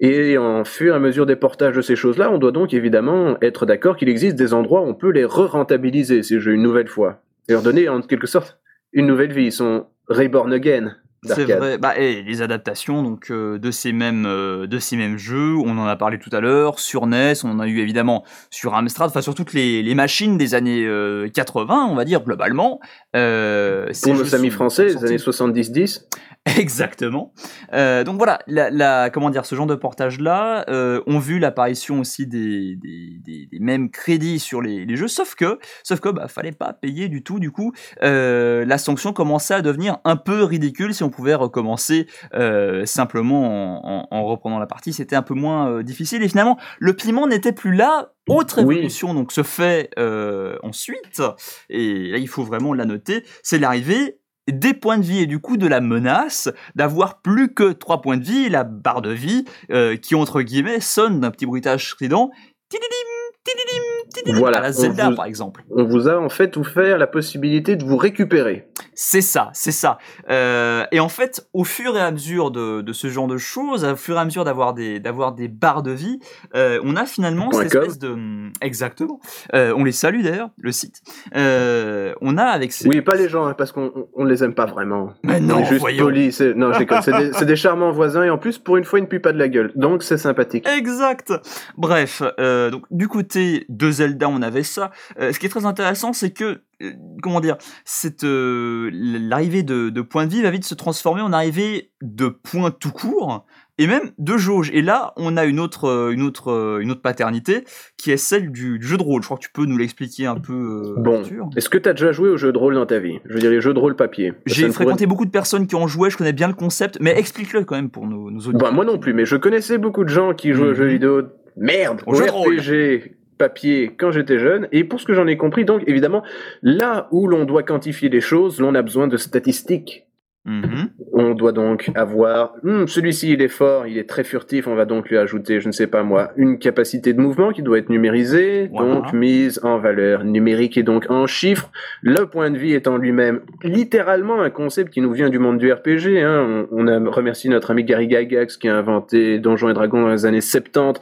et 0.00 0.36
en 0.38 0.64
fur 0.64 0.92
et 0.92 0.96
à 0.96 0.98
mesure 1.00 1.26
des 1.26 1.36
portages 1.36 1.76
de 1.76 1.80
ces 1.82 1.96
choses-là, 1.96 2.30
on 2.30 2.38
doit 2.38 2.52
donc 2.52 2.74
évidemment 2.74 3.36
être 3.40 3.66
d'accord 3.66 3.96
qu'il 3.96 4.08
existe 4.08 4.36
des 4.36 4.52
endroits 4.54 4.82
où 4.82 4.86
on 4.86 4.94
peut 4.94 5.10
les 5.10 5.24
re-rentabiliser, 5.24 6.22
ces 6.22 6.40
jeux, 6.40 6.52
une 6.52 6.62
nouvelle 6.62 6.88
fois, 6.88 7.22
et 7.48 7.52
leur 7.52 7.62
donner 7.62 7.88
en 7.88 8.00
quelque 8.02 8.26
sorte 8.26 8.58
une 8.92 9.06
nouvelle 9.06 9.32
vie. 9.32 9.46
Ils 9.46 9.52
sont 9.52 9.86
reborn 10.08 10.52
again. 10.52 10.96
C'est 11.34 11.44
vrai. 11.44 11.78
Bah, 11.78 11.98
et 11.98 12.22
les 12.22 12.42
adaptations 12.42 13.02
donc 13.02 13.30
euh, 13.30 13.58
de 13.58 13.70
ces 13.70 13.92
mêmes 13.92 14.26
euh, 14.26 14.66
de 14.66 14.78
ces 14.78 14.96
mêmes 14.96 15.18
jeux, 15.18 15.54
on 15.56 15.76
en 15.78 15.86
a 15.86 15.96
parlé 15.96 16.18
tout 16.18 16.30
à 16.32 16.40
l'heure 16.40 16.78
sur 16.78 17.06
NES, 17.06 17.34
on 17.44 17.50
en 17.50 17.60
a 17.60 17.66
eu 17.66 17.78
évidemment 17.80 18.24
sur 18.50 18.74
Amstrad, 18.74 19.08
enfin 19.10 19.22
sur 19.22 19.34
toutes 19.34 19.52
les, 19.52 19.82
les 19.82 19.94
machines 19.94 20.38
des 20.38 20.54
années 20.54 20.84
euh, 20.84 21.28
80, 21.28 21.88
on 21.90 21.94
va 21.94 22.04
dire 22.04 22.22
globalement. 22.22 22.80
Euh, 23.14 23.86
Pour 24.02 24.14
nos 24.14 24.34
amis 24.34 24.50
français, 24.50 24.86
les 24.86 25.04
années 25.04 25.16
70-10, 25.16 26.02
Exactement. 26.58 27.32
Euh, 27.72 28.04
donc 28.04 28.18
voilà, 28.18 28.38
la, 28.46 28.70
la- 28.70 29.10
comment 29.10 29.30
dire, 29.30 29.44
ce 29.44 29.56
genre 29.56 29.66
de 29.66 29.74
portage-là 29.74 30.64
euh, 30.68 31.00
ont 31.08 31.18
vu 31.18 31.40
l'apparition 31.40 31.98
aussi 32.00 32.26
des, 32.26 32.76
des, 32.76 33.18
des, 33.24 33.48
des 33.50 33.58
mêmes 33.58 33.90
crédits 33.90 34.38
sur 34.38 34.62
les, 34.62 34.84
les 34.86 34.96
jeux, 34.96 35.08
sauf 35.08 35.34
que, 35.34 35.58
sauf 35.82 35.98
que, 35.98 36.08
bah, 36.08 36.28
fallait 36.28 36.52
pas 36.52 36.72
payer 36.72 37.08
du 37.08 37.24
tout. 37.24 37.40
Du 37.40 37.50
coup, 37.50 37.72
euh, 38.04 38.64
la 38.64 38.78
sanction 38.78 39.12
commençait 39.12 39.54
à 39.54 39.62
devenir 39.62 39.98
un 40.04 40.14
peu 40.16 40.44
ridicule 40.44 40.94
si 40.94 41.02
on 41.02 41.10
pouvait 41.16 41.34
recommencer 41.34 42.06
euh, 42.34 42.84
simplement 42.86 43.80
en, 43.82 44.06
en- 44.10 44.16
en 44.16 44.24
reprenant 44.26 44.58
la 44.58 44.66
partie. 44.66 44.92
C'était 44.92 45.16
un 45.16 45.22
peu 45.22 45.34
moins 45.34 45.68
euh, 45.70 45.82
difficile 45.82 46.22
et 46.22 46.28
finalement, 46.28 46.56
le 46.78 46.92
piment 46.94 47.26
n'était 47.26 47.52
plus 47.52 47.74
là. 47.74 48.12
Autre 48.28 48.62
Oui. 48.62 48.74
évolution 48.76 49.14
donc 49.14 49.32
se 49.32 49.42
fait 49.42 49.90
euh, 49.98 50.58
ensuite, 50.62 51.22
et 51.70 52.08
là 52.10 52.18
il 52.18 52.26
faut 52.28 52.42
vraiment 52.42 52.74
la 52.74 52.84
noter, 52.84 53.24
c'est 53.44 53.58
l'arrivée 53.58 54.18
des 54.50 54.74
points 54.74 54.98
de 54.98 55.04
vie 55.04 55.20
et 55.22 55.26
du 55.26 55.38
coup 55.40 55.56
de 55.56 55.66
la 55.66 55.80
menace 55.80 56.48
d'avoir 56.74 57.20
plus 57.22 57.52
que 57.54 57.72
trois 57.72 58.00
points 58.00 58.16
de 58.16 58.24
vie, 58.24 58.48
la 58.48 58.64
barre 58.64 59.00
de 59.02 59.10
vie 59.10 59.44
euh, 59.70 59.96
qui 59.96 60.14
entre 60.16 60.42
guillemets 60.42 60.80
sonne 60.80 61.20
d'un 61.20 61.30
petit 61.30 61.46
bruitage 61.46 61.90
strident. 61.92 62.30
Tididim, 62.68 63.85
Voilà, 64.26 64.58
à 64.58 64.62
la 64.62 64.72
Zelda 64.72 65.10
vous- 65.10 65.16
par 65.16 65.24
exemple. 65.26 65.62
on 65.70 65.84
vous 65.84 66.08
a 66.08 66.18
en 66.18 66.28
fait 66.28 66.56
offert 66.56 66.98
la 66.98 67.06
possibilité 67.06 67.76
de 67.76 67.84
vous 67.84 67.96
récupérer. 67.96 68.68
C'est 68.94 69.20
ça, 69.20 69.50
c'est 69.52 69.72
ça. 69.72 69.98
Euh, 70.30 70.84
et 70.92 71.00
en 71.00 71.08
fait, 71.08 71.46
au 71.52 71.64
fur 71.64 71.96
et 71.96 72.00
à 72.00 72.10
mesure 72.10 72.50
de, 72.50 72.80
de 72.80 72.92
ce 72.92 73.08
genre 73.08 73.26
de 73.26 73.36
choses, 73.36 73.84
au 73.84 73.96
fur 73.96 74.16
et 74.16 74.20
à 74.20 74.24
mesure 74.24 74.44
d'avoir 74.44 74.72
des 74.74 75.00
d'avoir 75.00 75.32
des 75.32 75.48
barres 75.48 75.82
de 75.82 75.90
vie, 75.90 76.18
euh, 76.54 76.80
on 76.84 76.96
a 76.96 77.04
finalement 77.04 77.50
cette 77.52 77.74
espèce 77.74 77.98
de 77.98 78.08
hum, 78.08 78.52
exactement. 78.62 79.20
Euh, 79.54 79.74
on 79.76 79.84
les 79.84 79.92
salue 79.92 80.22
d'ailleurs, 80.22 80.50
le 80.58 80.72
site. 80.72 81.02
On 81.34 82.36
a 82.38 82.44
avec 82.44 82.72
ces 82.72 82.88
Oui, 82.88 83.00
pas 83.02 83.14
les 83.16 83.28
gens, 83.28 83.46
hein, 83.46 83.54
parce 83.56 83.72
qu'on 83.72 83.92
on- 84.14 84.24
les 84.24 84.42
aime 84.42 84.54
pas 84.54 84.66
vraiment. 84.66 85.12
Mais 85.22 85.36
on 85.36 85.40
non, 85.42 85.58
est 85.60 85.64
juste 85.66 85.80
voyons. 85.80 86.04
polis. 86.04 86.36
c'est- 86.36 86.54
Non, 86.54 86.72
je 86.72 86.78
déconne. 86.80 87.00
C'est 87.02 87.44
des, 87.44 87.56
charmants 87.56 87.90
voisins 87.92 88.22
et 88.24 88.30
en 88.30 88.38
plus, 88.38 88.58
pour 88.58 88.76
une 88.76 88.84
fois, 88.84 88.98
ils 88.98 89.02
ne 89.02 89.06
puent 89.06 89.20
pas 89.20 89.32
de 89.32 89.38
la 89.38 89.48
gueule. 89.48 89.72
Donc, 89.76 90.02
c'est 90.02 90.18
sympathique. 90.18 90.66
Exact. 90.68 91.32
Bref, 91.76 92.22
donc 92.70 92.82
du 92.90 93.08
côté 93.08 93.64
de 93.68 93.90
Zelda, 93.90 94.05
on 94.28 94.42
avait 94.42 94.62
ça. 94.62 94.90
Euh, 95.20 95.32
ce 95.32 95.38
qui 95.38 95.46
est 95.46 95.50
très 95.50 95.66
intéressant, 95.66 96.12
c'est 96.12 96.30
que 96.30 96.62
euh, 96.82 96.92
comment 97.22 97.40
dire, 97.40 97.56
cette 97.84 98.24
euh, 98.24 98.90
l'arrivée 98.92 99.62
de, 99.62 99.88
de 99.90 100.00
points 100.02 100.26
de 100.26 100.30
vie 100.30 100.42
va 100.42 100.50
vite 100.50 100.64
se 100.64 100.74
transformer 100.74 101.22
en 101.22 101.32
arrivée 101.32 101.90
de 102.02 102.28
points 102.28 102.70
tout 102.70 102.90
court 102.92 103.46
et 103.78 103.86
même 103.86 104.10
de 104.18 104.36
jauge. 104.36 104.70
Et 104.74 104.82
là, 104.82 105.12
on 105.16 105.36
a 105.38 105.44
une 105.46 105.58
autre 105.60 106.10
une 106.12 106.22
autre 106.22 106.78
une 106.80 106.90
autre 106.90 107.00
paternité 107.02 107.64
qui 107.96 108.10
est 108.10 108.16
celle 108.18 108.50
du, 108.52 108.78
du 108.78 108.86
jeu 108.86 108.96
de 108.98 109.02
rôle. 109.02 109.22
Je 109.22 109.26
crois 109.26 109.38
que 109.38 109.42
tu 109.42 109.50
peux 109.52 109.64
nous 109.64 109.76
l'expliquer 109.78 110.26
un 110.26 110.36
peu. 110.36 110.52
euh, 110.96 111.00
Bon. 111.00 111.22
Est-ce 111.56 111.68
que 111.70 111.78
tu 111.78 111.88
as 111.88 111.92
déjà 111.94 112.12
joué 112.12 112.28
aux 112.28 112.36
jeux 112.36 112.52
de 112.52 112.58
rôle 112.58 112.74
dans 112.74 112.86
ta 112.86 112.98
vie? 112.98 113.18
Je 113.26 113.32
veux 113.34 113.40
dire, 113.40 113.50
les 113.50 113.60
jeux 113.62 113.72
de 113.74 113.78
rôle 113.78 113.96
papier. 113.96 114.34
J'ai 114.46 114.70
fréquenté 114.70 115.06
beaucoup 115.06 115.24
de 115.26 115.30
personnes 115.30 115.66
qui 115.66 115.74
ont 115.76 115.86
joué, 115.86 116.10
je 116.10 116.16
connais 116.18 116.32
bien 116.34 116.48
le 116.48 116.54
concept, 116.54 116.98
mais 117.00 117.18
explique-le 117.18 117.64
quand 117.64 117.76
même 117.76 117.90
pour 117.90 118.06
nos, 118.06 118.30
nos 118.30 118.38
pourrait- 118.40 118.48
auditeurs. 118.50 118.70
Bah, 118.70 118.74
moi 118.74 118.84
non 118.84 118.98
plus, 118.98 119.14
mais 119.14 119.24
je 119.26 119.36
connaissais 119.36 119.78
beaucoup 119.78 120.04
de 120.04 120.08
gens 120.10 120.34
qui 120.34 120.52
jouaient 120.52 120.68
aux 120.68 120.70
Mhm. 120.70 120.74
jeux 120.76 120.86
vidéo. 120.88 121.22
Merde 121.58 122.02
rôle. 122.06 122.22
RPG 122.22 123.16
papier 123.38 123.92
quand 123.96 124.10
j'étais 124.10 124.38
jeune. 124.38 124.68
Et 124.72 124.84
pour 124.84 125.00
ce 125.00 125.06
que 125.06 125.14
j'en 125.14 125.26
ai 125.26 125.36
compris, 125.36 125.64
donc, 125.64 125.82
évidemment, 125.86 126.22
là 126.62 127.08
où 127.10 127.26
l'on 127.26 127.44
doit 127.44 127.62
quantifier 127.62 128.08
les 128.08 128.20
choses, 128.20 128.60
l'on 128.60 128.74
a 128.74 128.82
besoin 128.82 129.06
de 129.06 129.16
statistiques. 129.16 130.05
Mhm. 130.46 130.88
On 131.12 131.34
doit 131.34 131.52
donc 131.52 131.90
avoir, 131.94 132.54
Hmm, 132.62 132.86
celui-ci 132.86 133.32
il 133.32 133.42
est 133.42 133.48
fort, 133.48 133.86
il 133.86 133.98
est 133.98 134.08
très 134.08 134.22
furtif, 134.24 134.66
on 134.68 134.74
va 134.74 134.84
donc 134.84 135.08
lui 135.08 135.18
ajouter, 135.18 135.60
je 135.60 135.66
ne 135.66 135.72
sais 135.72 135.86
pas 135.88 136.02
moi, 136.02 136.30
une 136.36 136.58
capacité 136.58 137.12
de 137.12 137.20
mouvement 137.20 137.50
qui 137.52 137.62
doit 137.62 137.78
être 137.78 137.88
numérisée, 137.90 138.68
Voilà. 138.72 138.94
donc 138.94 139.12
mise 139.12 139.60
en 139.64 139.78
valeur 139.78 140.24
numérique 140.24 140.78
et 140.78 140.82
donc 140.82 141.06
en 141.10 141.26
chiffres. 141.26 141.70
Le 142.02 142.26
point 142.26 142.50
de 142.50 142.58
vie 142.58 142.72
est 142.74 142.86
en 142.86 142.96
lui-même 142.96 143.40
littéralement 143.62 144.40
un 144.40 144.50
concept 144.50 144.92
qui 144.92 145.00
nous 145.00 145.12
vient 145.12 145.28
du 145.30 145.38
monde 145.38 145.58
du 145.58 145.72
RPG. 145.72 146.22
Hein. 146.22 146.66
On, 146.70 146.84
on 146.84 146.88
a 146.88 147.10
remercié 147.10 147.50
notre 147.50 147.70
ami 147.72 147.84
Gary 147.84 148.08
Gygax 148.08 148.56
qui 148.56 148.68
a 148.68 148.76
inventé 148.76 149.38
Donjons 149.38 149.68
et 149.68 149.74
Dragons 149.74 150.02
dans 150.02 150.10
les 150.12 150.26
années 150.26 150.40
70. 150.40 151.00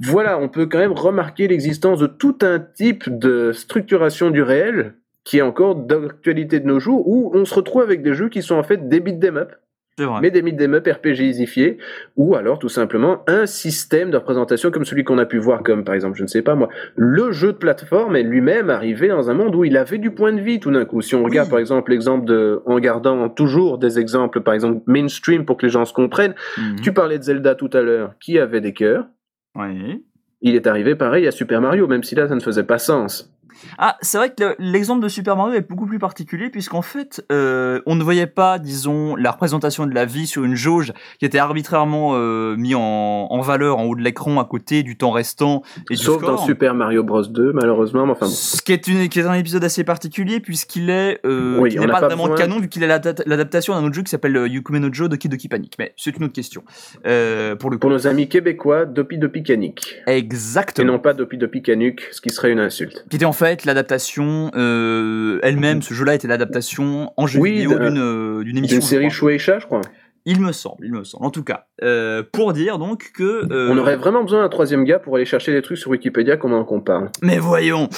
Voilà, 0.00 0.38
on 0.38 0.48
peut 0.48 0.66
quand 0.66 0.78
même 0.78 0.92
remarquer 0.92 1.48
l'existence 1.48 1.98
de 2.00 2.06
tout 2.06 2.36
un 2.42 2.58
type 2.60 3.04
de 3.08 3.52
structuration 3.52 4.30
du 4.30 4.42
réel 4.42 4.94
qui 5.24 5.38
est 5.38 5.42
encore 5.42 5.76
d'actualité 5.76 6.60
de 6.60 6.66
nos 6.66 6.80
jours, 6.80 7.06
où 7.08 7.30
on 7.34 7.44
se 7.44 7.54
retrouve 7.54 7.82
avec 7.82 8.02
des 8.02 8.14
jeux 8.14 8.28
qui 8.28 8.42
sont 8.42 8.56
en 8.56 8.62
fait 8.62 8.88
des 8.88 8.98
beat'em 9.00 9.36
up, 9.36 9.52
vrai. 9.98 10.18
mais 10.20 10.30
des 10.32 10.42
beat'em 10.42 10.74
up 10.74 10.88
RPGifiés, 10.90 11.78
ou 12.16 12.34
alors 12.34 12.58
tout 12.58 12.68
simplement 12.68 13.22
un 13.28 13.46
système 13.46 14.10
de 14.10 14.16
représentation 14.16 14.70
comme 14.72 14.84
celui 14.84 15.04
qu'on 15.04 15.18
a 15.18 15.26
pu 15.26 15.38
voir, 15.38 15.62
comme 15.62 15.84
par 15.84 15.94
exemple, 15.94 16.16
je 16.16 16.22
ne 16.22 16.26
sais 16.28 16.42
pas 16.42 16.54
moi, 16.56 16.68
le 16.96 17.30
jeu 17.30 17.52
de 17.52 17.58
plateforme 17.58 18.16
est 18.16 18.22
lui-même 18.24 18.68
arrivé 18.70 19.08
dans 19.08 19.30
un 19.30 19.34
monde 19.34 19.54
où 19.54 19.64
il 19.64 19.76
avait 19.76 19.98
du 19.98 20.10
point 20.10 20.32
de 20.32 20.40
vie 20.40 20.58
tout 20.58 20.72
d'un 20.72 20.84
coup. 20.84 21.02
Si 21.02 21.14
on 21.14 21.22
regarde 21.22 21.46
Oui. 21.46 21.50
par 21.52 21.60
exemple 21.60 21.90
l'exemple 21.92 22.24
de, 22.24 22.60
en 22.66 22.78
gardant 22.80 23.28
toujours 23.28 23.78
des 23.78 23.98
exemples 24.00 24.40
par 24.40 24.54
exemple 24.54 24.80
mainstream 24.86 25.44
pour 25.44 25.56
que 25.56 25.66
les 25.66 25.70
gens 25.72 25.84
se 25.84 25.92
comprennent, 25.92 26.34
Mhm. 26.58 26.80
tu 26.82 26.92
parlais 26.92 27.18
de 27.18 27.22
Zelda 27.24 27.54
tout 27.54 27.70
à 27.72 27.80
l'heure, 27.82 28.14
qui 28.20 28.38
avait 28.40 28.60
des 28.60 28.72
cœurs. 28.72 29.06
Oui. 29.54 30.04
Il 30.40 30.56
est 30.56 30.66
arrivé 30.66 30.96
pareil 30.96 31.28
à 31.28 31.30
Super 31.30 31.60
Mario, 31.60 31.86
même 31.86 32.02
si 32.02 32.16
là 32.16 32.26
ça 32.26 32.34
ne 32.34 32.40
faisait 32.40 32.64
pas 32.64 32.78
sens. 32.78 33.32
Ah, 33.78 33.96
c'est 34.02 34.18
vrai 34.18 34.30
que 34.30 34.42
le- 34.42 34.56
l'exemple 34.58 35.02
de 35.02 35.08
Super 35.08 35.36
Mario 35.36 35.54
est 35.54 35.68
beaucoup 35.68 35.86
plus 35.86 35.98
particulier 35.98 36.50
puisqu'en 36.50 36.82
fait, 36.82 37.24
euh, 37.32 37.80
on 37.86 37.94
ne 37.94 38.02
voyait 38.02 38.26
pas, 38.26 38.58
disons, 38.58 39.16
la 39.16 39.30
représentation 39.30 39.86
de 39.86 39.94
la 39.94 40.04
vie 40.04 40.26
sur 40.26 40.44
une 40.44 40.54
jauge 40.54 40.92
qui 41.18 41.24
était 41.24 41.38
arbitrairement 41.38 42.12
euh, 42.14 42.56
mis 42.56 42.74
en, 42.74 42.80
en 42.82 43.40
valeur 43.40 43.78
en 43.78 43.84
haut 43.84 43.94
de 43.96 44.02
l'écran 44.02 44.40
à 44.40 44.44
côté 44.44 44.82
du 44.82 44.96
temps 44.96 45.10
restant 45.10 45.62
et 45.90 45.94
du 45.94 46.02
Sauf 46.02 46.18
score. 46.18 46.36
dans 46.36 46.44
Super 46.44 46.74
Mario 46.74 47.02
Bros 47.04 47.22
2, 47.24 47.52
malheureusement, 47.52 48.06
mais 48.06 48.12
enfin 48.12 48.26
bon. 48.26 48.32
Ce 48.32 48.60
qui 48.62 48.72
est, 48.72 48.86
une, 48.88 49.08
qui 49.08 49.20
est 49.20 49.24
un 49.26 49.34
épisode 49.34 49.64
assez 49.64 49.84
particulier 49.84 50.40
puisqu'il 50.40 50.90
est, 50.90 51.20
euh, 51.24 51.58
Oui, 51.58 51.76
on 51.78 51.82
n'est 51.82 51.86
pas, 51.88 52.00
pas 52.00 52.06
vraiment 52.08 52.28
canon 52.34 52.58
vu 52.60 52.68
qu'il 52.68 52.82
est 52.82 52.86
l'adapta- 52.88 53.22
l'adaptation 53.26 53.74
d'un 53.74 53.84
autre 53.84 53.94
jeu 53.94 54.02
qui 54.02 54.10
s'appelle 54.10 54.36
euh, 54.36 54.48
Yukume 54.48 54.78
no 54.78 54.88
Joe 54.92 55.08
Doki 55.08 55.28
Doki 55.28 55.48
Panic. 55.48 55.74
Mais 55.78 55.92
c'est 55.96 56.16
une 56.16 56.24
autre 56.24 56.32
question. 56.32 56.62
Euh, 57.06 57.56
pour 57.56 57.70
le 57.70 57.76
coup. 57.76 57.80
Pour 57.82 57.90
nos 57.90 58.06
amis 58.06 58.28
québécois, 58.28 58.84
Dopi 58.86 59.18
Dopi 59.18 59.42
Canuck. 59.42 60.02
Et 60.06 60.16
Exactement. 60.16 60.92
non 60.92 60.98
pas 60.98 61.14
Dopi 61.14 61.36
Dopi 61.38 61.62
Canuck, 61.62 62.08
ce 62.12 62.20
qui 62.20 62.30
serait 62.30 62.52
une 62.52 62.60
insulte. 62.60 63.04
Qui 63.10 63.16
était 63.16 63.24
en 63.24 63.32
fait 63.32 63.51
l'adaptation 63.64 64.50
euh, 64.54 65.38
elle-même. 65.42 65.82
Ce 65.82 65.94
jeu-là 65.94 66.14
était 66.14 66.28
l'adaptation 66.28 67.12
en 67.16 67.26
jeu 67.26 67.40
Oui, 67.40 67.52
vidéo 67.52 67.78
d'un- 67.78 67.90
d'une 67.90 67.98
euh, 67.98 68.42
émission. 68.44 68.76
D'une 68.78 68.82
série. 68.82 69.10
Shueisha, 69.10 69.58
je 69.58 69.66
crois. 69.66 69.80
Il 70.24 70.40
me 70.40 70.52
semble, 70.52 70.86
il 70.86 70.92
me 70.92 71.02
semble. 71.02 71.26
En 71.26 71.30
tout 71.30 71.42
cas, 71.42 71.66
euh, 71.82 72.22
pour 72.32 72.52
dire 72.52 72.78
donc 72.78 73.10
que. 73.12 73.52
euh, 73.52 73.68
On 73.72 73.76
aurait 73.78 73.96
vraiment 73.96 74.22
besoin 74.22 74.42
d'un 74.42 74.48
troisième 74.48 74.84
gars 74.84 75.00
pour 75.00 75.16
aller 75.16 75.24
chercher 75.24 75.52
des 75.52 75.62
trucs 75.62 75.78
sur 75.78 75.90
Wikipédia 75.90 76.36
qu'on 76.36 76.52
en 76.52 76.64
compare. 76.64 77.08
Mais 77.22 77.38
voyons, 77.38 77.88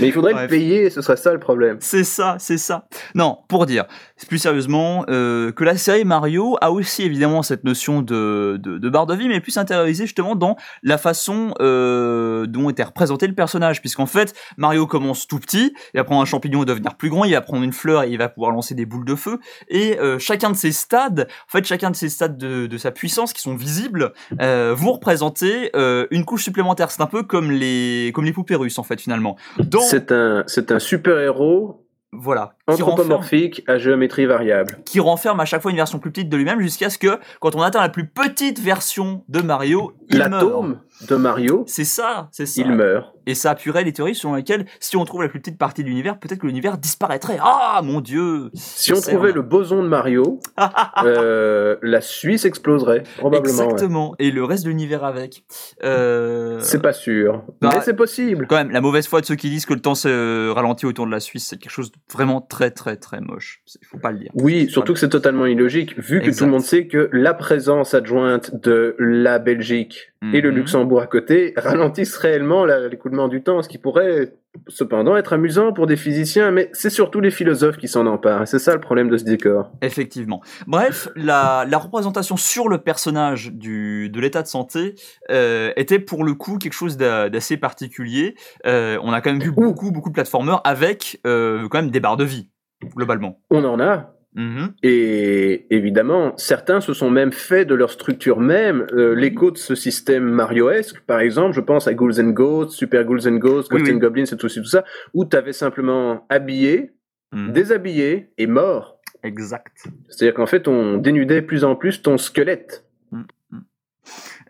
Mais 0.00 0.06
il 0.08 0.12
faudrait 0.12 0.32
Bref. 0.32 0.44
le 0.44 0.48
payer, 0.56 0.88
ce 0.90 1.02
serait 1.02 1.16
ça 1.18 1.32
le 1.32 1.38
problème. 1.38 1.76
c'est 1.80 2.04
ça, 2.04 2.36
c'est 2.38 2.56
ça. 2.56 2.86
Non, 3.14 3.38
pour 3.48 3.66
dire, 3.66 3.84
plus 4.28 4.38
sérieusement, 4.38 5.04
euh, 5.08 5.52
que 5.52 5.64
la 5.64 5.76
série 5.76 6.04
Mario 6.04 6.56
a 6.60 6.70
aussi 6.70 7.02
évidemment 7.02 7.42
cette 7.42 7.64
notion 7.64 8.00
de, 8.00 8.58
de, 8.62 8.78
de 8.78 8.88
barre 8.88 9.06
de 9.06 9.14
vie, 9.14 9.28
mais 9.28 9.40
plus 9.40 9.58
intériorisée 9.58 10.06
justement 10.06 10.36
dans 10.36 10.56
la 10.82 10.98
façon 10.98 11.52
euh, 11.60 12.46
dont 12.46 12.70
était 12.70 12.84
représenté 12.84 13.26
le 13.26 13.34
personnage. 13.34 13.80
Puisqu'en 13.80 14.06
fait, 14.06 14.34
Mario 14.56 14.86
commence 14.86 15.26
tout 15.26 15.38
petit, 15.40 15.74
il 15.92 15.98
va 15.98 16.04
prendre 16.04 16.22
un 16.22 16.24
champignon 16.24 16.62
et 16.62 16.66
devenir 16.66 16.94
plus 16.94 17.10
grand, 17.10 17.24
il 17.24 17.32
va 17.32 17.40
prendre 17.40 17.64
une 17.64 17.72
fleur 17.72 18.04
et 18.04 18.10
il 18.10 18.18
va 18.18 18.28
pouvoir 18.28 18.52
lancer 18.52 18.74
des 18.74 18.86
boules 18.86 19.04
de 19.04 19.14
feu. 19.14 19.40
Et 19.68 19.98
euh, 19.98 20.18
chacun 20.18 20.50
de 20.50 20.56
ces 20.56 20.72
stades, 20.72 21.28
en 21.48 21.50
fait, 21.50 21.64
chacun 21.64 21.90
de 21.90 21.96
ces 21.96 22.08
stades 22.08 22.38
de, 22.38 22.66
de 22.66 22.78
sa 22.78 22.92
puissance 22.92 23.32
qui 23.32 23.42
sont 23.42 23.56
visibles, 23.56 24.12
euh, 24.40 24.74
vont 24.76 24.92
représenter 24.92 25.70
euh, 25.74 26.06
une 26.10 26.24
couche 26.24 26.44
supplémentaire. 26.44 26.90
C'est 26.90 27.02
un 27.02 27.06
peu 27.06 27.24
comme 27.24 27.50
les, 27.50 28.12
comme 28.14 28.24
les 28.24 28.32
poupées 28.32 28.56
russes, 28.56 28.78
en 28.78 28.84
fait, 28.84 29.00
finalement. 29.00 29.36
Dans, 29.58 29.80
C'est 29.80 30.12
un, 30.12 30.44
c'est 30.46 30.70
un 30.70 30.78
super-héros 30.78 31.80
voilà. 32.16 32.54
Qui 32.66 32.80
renferme, 32.82 32.92
anthropomorphique 32.92 33.62
à 33.66 33.76
géométrie 33.76 34.24
variable. 34.24 34.78
qui 34.86 34.98
renferme 34.98 35.38
à 35.40 35.44
chaque 35.44 35.60
fois 35.60 35.70
une 35.70 35.76
version 35.76 35.98
plus 35.98 36.10
petite 36.10 36.30
de 36.30 36.36
lui-même 36.36 36.60
jusqu'à 36.60 36.88
ce 36.88 36.96
que, 36.96 37.18
quand 37.40 37.54
on 37.54 37.60
atteint 37.62 37.82
la 37.82 37.90
plus 37.90 38.06
petite 38.06 38.58
version 38.58 39.22
de 39.28 39.42
Mario, 39.42 39.92
il 40.08 40.16
meurt. 40.18 40.32
L'atome 40.32 40.78
de 41.08 41.16
Mario, 41.16 41.64
C'est 41.66 41.84
ça, 41.84 42.28
c'est 42.32 42.46
ça. 42.46 42.62
il 42.62 42.72
meurt. 42.72 43.12
Et 43.26 43.34
ça 43.34 43.50
appuierait 43.50 43.84
les 43.84 43.92
théories 43.92 44.14
selon 44.14 44.34
lesquelles, 44.34 44.64
si 44.80 44.96
on 44.96 45.04
trouve 45.04 45.22
la 45.22 45.28
plus 45.28 45.40
petite 45.40 45.58
partie 45.58 45.82
de 45.82 45.88
l'univers, 45.88 46.18
peut-être 46.18 46.40
que 46.40 46.46
l'univers 46.46 46.78
disparaîtrait. 46.78 47.38
Ah, 47.42 47.80
mon 47.82 48.00
dieu 48.00 48.50
Si 48.54 48.92
on 48.92 49.00
trouvait 49.00 49.32
le 49.32 49.42
boson 49.42 49.82
de 49.82 49.88
Mario, 49.88 50.40
euh, 51.04 51.76
la 51.82 52.00
Suisse 52.00 52.44
exploserait, 52.44 53.02
probablement. 53.18 53.56
ouais. 53.58 53.64
Exactement. 53.64 54.14
Et 54.18 54.30
le 54.30 54.44
reste 54.44 54.64
de 54.64 54.68
l'univers 54.70 55.04
avec. 55.04 55.44
Euh... 55.82 56.58
C'est 56.60 56.80
pas 56.82 56.92
sûr. 56.92 57.42
Bah, 57.60 57.70
mais 57.74 57.80
c'est 57.80 57.94
possible. 57.94 58.46
Quand 58.46 58.56
même, 58.56 58.70
la 58.70 58.80
mauvaise 58.80 59.06
foi 59.06 59.20
de 59.20 59.26
ceux 59.26 59.36
qui 59.36 59.50
disent 59.50 59.66
que 59.66 59.74
le 59.74 59.80
temps 59.80 59.94
se 59.94 60.50
ralentit 60.50 60.86
autour 60.86 61.06
de 61.06 61.10
la 61.10 61.20
Suisse, 61.20 61.46
c'est 61.48 61.56
quelque 61.58 61.72
chose 61.72 61.90
de 61.92 61.96
vraiment 62.12 62.40
très 62.54 62.70
très 62.70 62.96
très 62.96 63.20
moche. 63.20 63.62
Il 63.82 63.86
faut 63.86 63.98
pas 63.98 64.12
le 64.12 64.18
dire. 64.18 64.30
Oui, 64.34 64.68
surtout 64.70 64.92
que 64.92 65.00
c'est 65.00 65.08
totalement 65.08 65.46
illogique, 65.46 65.98
vu 65.98 66.20
que 66.20 66.30
tout 66.30 66.44
le 66.44 66.52
monde 66.52 66.62
sait 66.62 66.86
que 66.86 67.08
la 67.12 67.34
présence 67.34 67.94
adjointe 67.94 68.54
de 68.62 68.94
la 69.00 69.40
Belgique 69.40 70.12
et 70.32 70.40
le 70.40 70.50
Mhm. 70.50 70.56
Luxembourg 70.56 71.00
à 71.00 71.06
côté 71.06 71.52
ralentissent 71.56 72.16
réellement 72.16 72.64
l'écoulement 72.64 73.28
du 73.28 73.42
temps, 73.42 73.62
ce 73.62 73.68
qui 73.68 73.78
pourrait 73.78 74.34
cependant 74.68 75.16
être 75.16 75.32
amusant 75.32 75.72
pour 75.72 75.86
des 75.88 75.96
physiciens, 75.96 76.52
mais 76.52 76.70
c'est 76.72 76.90
surtout 76.90 77.20
les 77.20 77.32
philosophes 77.32 77.76
qui 77.76 77.88
s'en 77.88 78.06
emparent. 78.06 78.46
C'est 78.46 78.60
ça 78.60 78.72
le 78.72 78.80
problème 78.80 79.08
de 79.10 79.16
ce 79.16 79.24
décor. 79.24 79.72
Effectivement. 79.82 80.40
Bref, 80.68 81.08
la, 81.16 81.64
la 81.68 81.78
représentation 81.78 82.36
sur 82.36 82.68
le 82.68 82.78
personnage 82.78 83.52
du, 83.52 84.08
de 84.10 84.20
l'état 84.20 84.42
de 84.42 84.46
santé 84.46 84.94
euh, 85.30 85.72
était 85.76 85.98
pour 85.98 86.22
le 86.24 86.34
coup 86.34 86.58
quelque 86.58 86.72
chose 86.72 86.96
d'a- 86.96 87.28
d'assez 87.28 87.56
particulier. 87.56 88.36
Euh, 88.66 88.96
on 89.02 89.12
a 89.12 89.20
quand 89.20 89.32
même 89.32 89.42
vu 89.42 89.50
beaucoup, 89.50 89.90
beaucoup 89.90 90.08
de 90.10 90.14
platformers 90.14 90.60
avec 90.64 91.20
euh, 91.26 91.68
quand 91.68 91.78
même 91.82 91.90
des 91.90 92.00
barres 92.00 92.16
de 92.16 92.24
vie, 92.24 92.48
globalement. 92.94 93.40
On 93.50 93.64
en 93.64 93.80
a, 93.80 94.13
Mhm. 94.34 94.72
Et 94.82 95.66
évidemment, 95.74 96.36
certains 96.36 96.80
se 96.80 96.92
sont 96.92 97.08
même 97.10 97.30
fait 97.32 97.64
de 97.64 97.74
leur 97.74 97.90
structure 97.90 98.40
même 98.40 98.86
euh, 98.92 99.14
l'écho 99.14 99.52
de 99.52 99.56
ce 99.58 99.74
système 99.76 100.24
Mario-esque. 100.24 101.00
Par 101.00 101.20
exemple, 101.20 101.54
je 101.54 101.60
pense 101.60 101.86
à 101.86 101.94
Ghouls 101.94 102.20
and 102.20 102.30
Ghosts, 102.30 102.72
Super 102.72 103.04
Ghouls 103.04 103.28
and 103.28 103.36
Ghosts, 103.36 103.70
Ghosts 103.70 103.84
oui. 103.86 103.92
and 103.92 103.98
Goblins 103.98 104.24
et 104.24 104.36
tout, 104.36 104.48
ça, 104.48 104.84
où 105.14 105.24
tu 105.24 105.36
avais 105.36 105.52
simplement 105.52 106.26
habillé, 106.28 106.92
Mhm. 107.32 107.52
déshabillé 107.52 108.30
et 108.38 108.46
mort. 108.46 108.98
Exact. 109.22 109.84
C'est-à-dire 110.08 110.34
qu'en 110.34 110.46
fait, 110.46 110.68
on 110.68 110.98
dénudait 110.98 111.40
plus 111.42 111.64
en 111.64 111.76
plus 111.76 112.02
ton 112.02 112.18
squelette. 112.18 112.84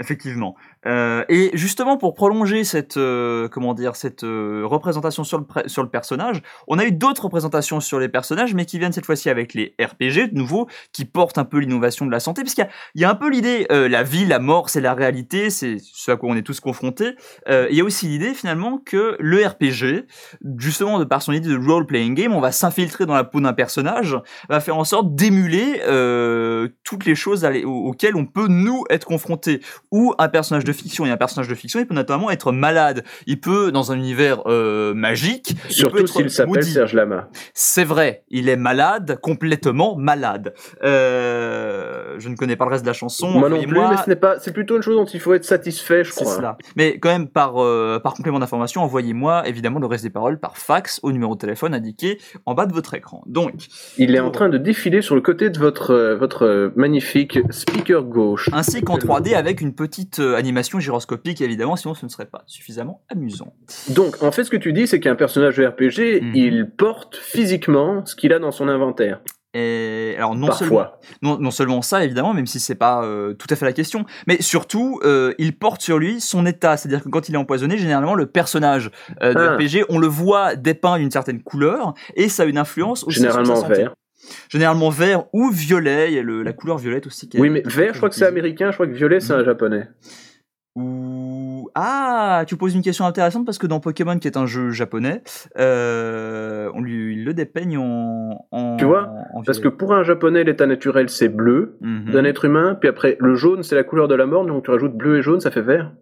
Effectivement. 0.01 0.57
Euh, 0.87 1.25
et 1.29 1.51
justement, 1.55 1.97
pour 1.97 2.15
prolonger 2.15 2.65
cette, 2.65 2.97
euh, 2.97 3.49
comment 3.49 3.75
dire, 3.75 3.97
cette 3.97 4.25
euh, 4.25 4.63
représentation 4.65 5.25
sur 5.25 5.39
le, 5.39 5.45
sur 5.67 5.83
le 5.83 5.89
personnage, 5.89 6.43
on 6.69 6.79
a 6.79 6.85
eu 6.85 6.93
d'autres 6.93 7.25
représentations 7.25 7.81
sur 7.81 7.99
les 7.99 8.09
personnages, 8.09 8.55
mais 8.55 8.65
qui 8.65 8.79
viennent 8.79 8.93
cette 8.93 9.07
fois-ci 9.07 9.31
avec 9.31 9.55
les 9.55 9.75
RPG, 9.81 10.33
de 10.33 10.35
nouveau, 10.35 10.69
qui 10.93 11.05
portent 11.05 11.39
un 11.39 11.45
peu 11.45 11.59
l'innovation 11.59 12.07
de 12.07 12.11
la 12.11 12.21
santé, 12.21 12.43
parce 12.43 12.55
qu'il 12.55 12.69
y 12.97 13.05
a, 13.05 13.11
un 13.11 13.15
peu 13.15 13.31
l'idée, 13.31 13.67
la 13.71 14.03
vie, 14.03 14.25
la 14.25 14.39
mort, 14.39 14.71
c'est 14.71 14.81
la 14.81 14.95
réalité, 14.95 15.51
c'est 15.51 15.77
ce 15.81 16.11
à 16.11 16.17
quoi 16.17 16.31
on 16.31 16.37
est 16.37 16.43
tous 16.43 16.61
confrontés. 16.61 17.15
Il 17.49 17.75
y 17.75 17.81
a 17.81 17.85
aussi 17.85 18.09
l'idée, 18.09 18.35
finalement, 18.35 18.79
que 18.79 19.17
le 19.21 19.47
RPG, 19.47 20.07
justement, 20.59 20.99
de 20.99 21.05
par 21.05 21.23
son 21.23 21.33
idée 21.33 21.49
de 21.49 21.57
role-playing 21.57 22.15
game, 22.15 22.33
on 22.35 22.41
va 22.41 22.53
s'infiltrer 22.53 23.07
dans 23.07 23.15
la 23.15 23.25
peau 23.25 23.41
d'un 23.41 23.53
personnage, 23.53 24.17
va 24.49 24.61
faire 24.61 24.77
en 24.77 24.85
sorte 24.85 25.15
d'émuler 25.15 25.81
toutes 26.83 27.05
les 27.05 27.15
choses 27.15 27.47
auxquelles 27.65 28.17
on 28.17 28.27
peut, 28.27 28.49
nous, 28.49 28.85
être 28.91 29.07
confrontés 29.07 29.61
ou 29.91 30.15
un 30.19 30.29
personnage 30.29 30.65
de 30.65 30.73
fiction 30.75 31.07
et 31.07 31.11
un 31.11 31.17
personnage 31.17 31.49
de 31.49 31.55
fiction, 31.55 31.81
il 31.81 31.87
peut 31.87 31.95
notamment 31.95 32.31
être 32.31 32.53
malade. 32.53 33.05
Il 33.27 33.41
peut, 33.41 33.73
dans 33.73 33.91
un 33.93 33.97
univers 33.97 34.43
euh, 34.47 34.93
magique, 34.95 35.57
Surtout 35.71 36.07
s'il 36.07 36.31
s'appelle. 36.31 36.63
Serge 36.63 36.93
Lama. 36.93 37.29
C'est 37.55 37.85
vrai, 37.85 38.25
il 38.29 38.49
est 38.49 38.57
malade, 38.57 39.19
complètement 39.23 39.97
malade. 39.97 40.53
Euh, 40.83 42.17
je 42.19 42.29
ne 42.29 42.37
connais 42.37 42.57
pas 42.57 42.65
le 42.65 42.71
reste 42.73 42.83
de 42.85 42.89
la 42.89 42.93
chanson. 42.93 43.31
Moi 43.31 43.49
non 43.49 43.63
plus, 43.63 43.73
mais 43.79 43.97
ce 44.05 44.09
n'est 44.09 44.17
pas, 44.17 44.39
c'est 44.39 44.53
plutôt 44.53 44.77
une 44.77 44.83
chose 44.83 44.97
dont 44.97 45.05
il 45.05 45.21
faut 45.21 45.35
être 45.35 45.45
satisfait, 45.45 46.05
je 46.05 46.11
c'est 46.13 46.25
crois. 46.25 46.37
cela. 46.37 46.59
Mais 46.77 46.99
quand 46.99 47.09
même, 47.11 47.29
par, 47.29 47.63
euh, 47.63 47.99
par 48.03 48.15
complément 48.15 48.39
d'information, 48.39 48.83
envoyez-moi 48.83 49.47
évidemment 49.49 49.79
le 49.81 49.87
reste 49.87 50.05
des 50.05 50.11
paroles 50.11 50.39
par 50.39 50.57
fax 50.59 51.01
au 51.03 51.13
numéro 51.13 51.35
de 51.35 51.41
téléphone 51.41 51.75
indiqué 51.75 52.19
en 52.47 52.55
bas 52.55 52.67
de 52.67 52.73
votre 52.73 52.95
écran. 52.95 53.23
Donc, 53.27 53.53
Il 53.99 54.15
est 54.15 54.21
en 54.21 54.31
train 54.31 54.49
de 54.49 54.59
défiler 54.59 55.03
sur 55.03 55.15
le 55.15 55.21
côté 55.21 55.51
de 55.51 55.59
votre, 55.59 55.93
euh, 55.93 56.17
votre 56.17 56.73
magnifique 56.77 57.39
speaker 57.51 58.03
gauche. 58.05 58.51
ainsi 58.53 58.83
qu'en 58.83 58.97
3D 58.99 59.35
avec 59.35 59.61
une 59.61 59.75
petite 59.75 60.19
euh, 60.21 60.37
animation 60.65 60.81
gyroscopique, 60.81 61.41
évidemment, 61.41 61.77
sinon 61.77 61.95
ce 61.95 62.05
ne 62.07 62.11
serait 62.11 62.27
pas 62.27 62.43
suffisamment 62.47 63.03
amusant. 63.11 63.55
Donc, 63.91 64.23
en 64.23 64.33
fait, 64.33 64.45
ce 64.45 64.51
que 64.51 64.57
tu 64.57 64.73
dis, 64.73 64.87
c'est 64.87 65.01
qu'un 65.01 65.15
personnage 65.15 65.57
de 65.57 65.67
RPG, 65.67 66.21
Mhm. 66.23 66.33
il 66.35 66.71
porte 66.71 67.17
physiquement 67.17 68.05
ce 68.07 68.17
qu'il 68.17 68.33
a 68.33 68.39
dans 68.39 68.51
son 68.51 68.69
inventaire. 68.69 69.21
Et 69.57 70.15
alors 70.17 70.35
non 70.35 70.51
seulement, 70.51 70.77
Parfois. 70.79 71.01
non, 71.23 71.39
non 71.39 71.53
seulement 71.53 71.81
ça 71.81 72.05
évidemment, 72.05 72.35
même 72.35 72.47
si 72.47 72.59
c'est 72.59 72.75
pas 72.75 73.05
euh, 73.05 73.35
tout 73.35 73.47
à 73.51 73.55
fait 73.55 73.65
la 73.65 73.73
question, 73.73 74.05
mais 74.27 74.43
surtout 74.43 74.99
euh, 75.05 75.33
il 75.39 75.57
porte 75.57 75.81
sur 75.81 75.97
lui 76.01 76.21
son 76.21 76.45
état, 76.45 76.77
c'est-à-dire 76.77 77.05
que 77.05 77.09
quand 77.09 77.29
il 77.29 77.37
est 77.37 77.39
empoisonné, 77.39 77.79
généralement 77.79 78.17
le 78.17 78.27
personnage 78.27 78.91
euh, 79.23 79.33
de 79.33 79.39
Ah. 79.39 79.55
RPG, 79.55 79.85
on 79.91 79.99
le 80.01 80.09
voit 80.09 80.57
dépeint 80.57 80.99
d'une 80.99 81.13
certaine 81.13 81.41
couleur 81.41 81.95
et 82.17 82.29
ça 82.29 82.43
a 82.43 82.47
une 82.47 82.59
influence 82.59 83.05
aussi 83.05 83.21
sur 83.21 83.29
Généralement 83.29 83.55
sa 83.55 83.61
santé. 83.69 83.75
vert. 83.83 83.95
Généralement 84.49 84.91
vert 84.91 85.27
ou 85.33 85.51
violet, 85.51 86.11
il 86.11 86.15
y 86.15 86.19
a 86.19 86.23
le- 86.23 86.43
la 86.43 86.53
couleur 86.53 86.79
violette 86.79 87.07
aussi. 87.07 87.29
Qui 87.29 87.37
est- 87.37 87.41
Oui, 87.41 87.49
mais 87.51 87.63
vert, 87.65 87.93
je 87.93 87.99
crois 87.99 88.09
que 88.09 88.17
c'est 88.17 88.27
américain, 88.27 88.71
je 88.73 88.75
crois 88.75 88.89
que 88.89 88.93
violet, 88.93 89.21
c'est 89.21 89.35
un 89.35 89.45
japonais. 89.45 89.87
Ou 90.77 91.71
ah, 91.77 92.45
tu 92.49 92.57
poses 92.57 92.75
une 92.75 92.83
question 92.83 93.05
intéressante 93.07 93.47
parce 93.47 93.59
que 93.59 93.67
dans 93.69 93.79
Pokémon, 93.81 94.19
qui 94.19 94.27
est 94.27 94.37
un 94.37 94.47
jeu 94.47 94.71
japonais, 94.71 95.23
euh, 95.57 96.69
on 96.75 96.81
lui 96.83 97.13
il 97.15 97.25
le 97.25 97.33
dépeigne 97.33 97.79
en, 97.79 98.45
en 98.51 98.77
Tu 98.77 98.85
vois 98.85 99.09
en 99.35 99.43
Parce 99.43 99.61
que 99.61 99.69
pour 99.69 99.93
un 99.95 100.03
japonais, 100.03 100.43
l'état 100.43 100.67
naturel, 100.67 101.09
c'est 101.09 101.29
bleu 101.29 101.77
Mhm. 101.81 102.11
d'un 102.13 102.25
être 102.25 102.45
humain, 102.45 102.77
puis 102.79 102.89
après, 102.89 103.17
le 103.21 103.35
jaune, 103.37 103.63
c'est 103.63 103.77
la 103.77 103.85
couleur 103.85 104.09
de 104.09 104.15
la 104.17 104.27
mort, 104.27 104.45
donc 104.45 104.65
tu 104.65 104.71
rajoutes 104.71 104.97
bleu 104.97 105.19
et 105.19 105.23
jaune, 105.23 105.41
ça 105.41 105.51
fait 105.53 105.63
vert. 105.63 105.93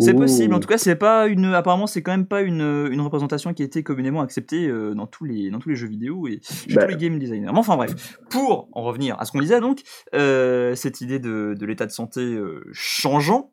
C'est 0.00 0.12
possible. 0.12 0.52
En 0.54 0.58
tout 0.60 0.66
cas, 0.66 0.76
c'est 0.76 0.96
pas 0.96 1.28
une. 1.28 1.54
Apparemment, 1.54 1.86
c'est 1.86 2.02
quand 2.02 2.10
même 2.10 2.26
pas 2.26 2.42
une, 2.42 2.88
une 2.90 3.00
représentation 3.00 3.54
qui 3.54 3.62
a 3.62 3.64
été 3.64 3.84
communément 3.84 4.22
acceptée 4.22 4.66
euh, 4.66 4.92
dans 4.92 5.06
tous 5.06 5.24
les 5.24 5.50
dans 5.50 5.60
tous 5.60 5.68
les 5.68 5.76
jeux 5.76 5.86
vidéo 5.86 6.26
et 6.26 6.40
chez 6.42 6.74
Bah. 6.74 6.82
tous 6.84 6.90
les 6.90 6.96
game 6.96 7.16
designers. 7.20 7.46
Mais 7.52 7.58
enfin 7.58 7.76
bref, 7.76 8.18
pour 8.28 8.68
en 8.72 8.82
revenir 8.82 9.16
à 9.20 9.24
ce 9.24 9.30
qu'on 9.30 9.38
disait 9.38 9.60
donc, 9.60 9.82
euh, 10.16 10.74
cette 10.74 11.00
idée 11.00 11.20
de, 11.20 11.54
de 11.56 11.64
l'état 11.66 11.86
de 11.86 11.92
santé 11.92 12.20
euh, 12.22 12.64
changeant 12.72 13.52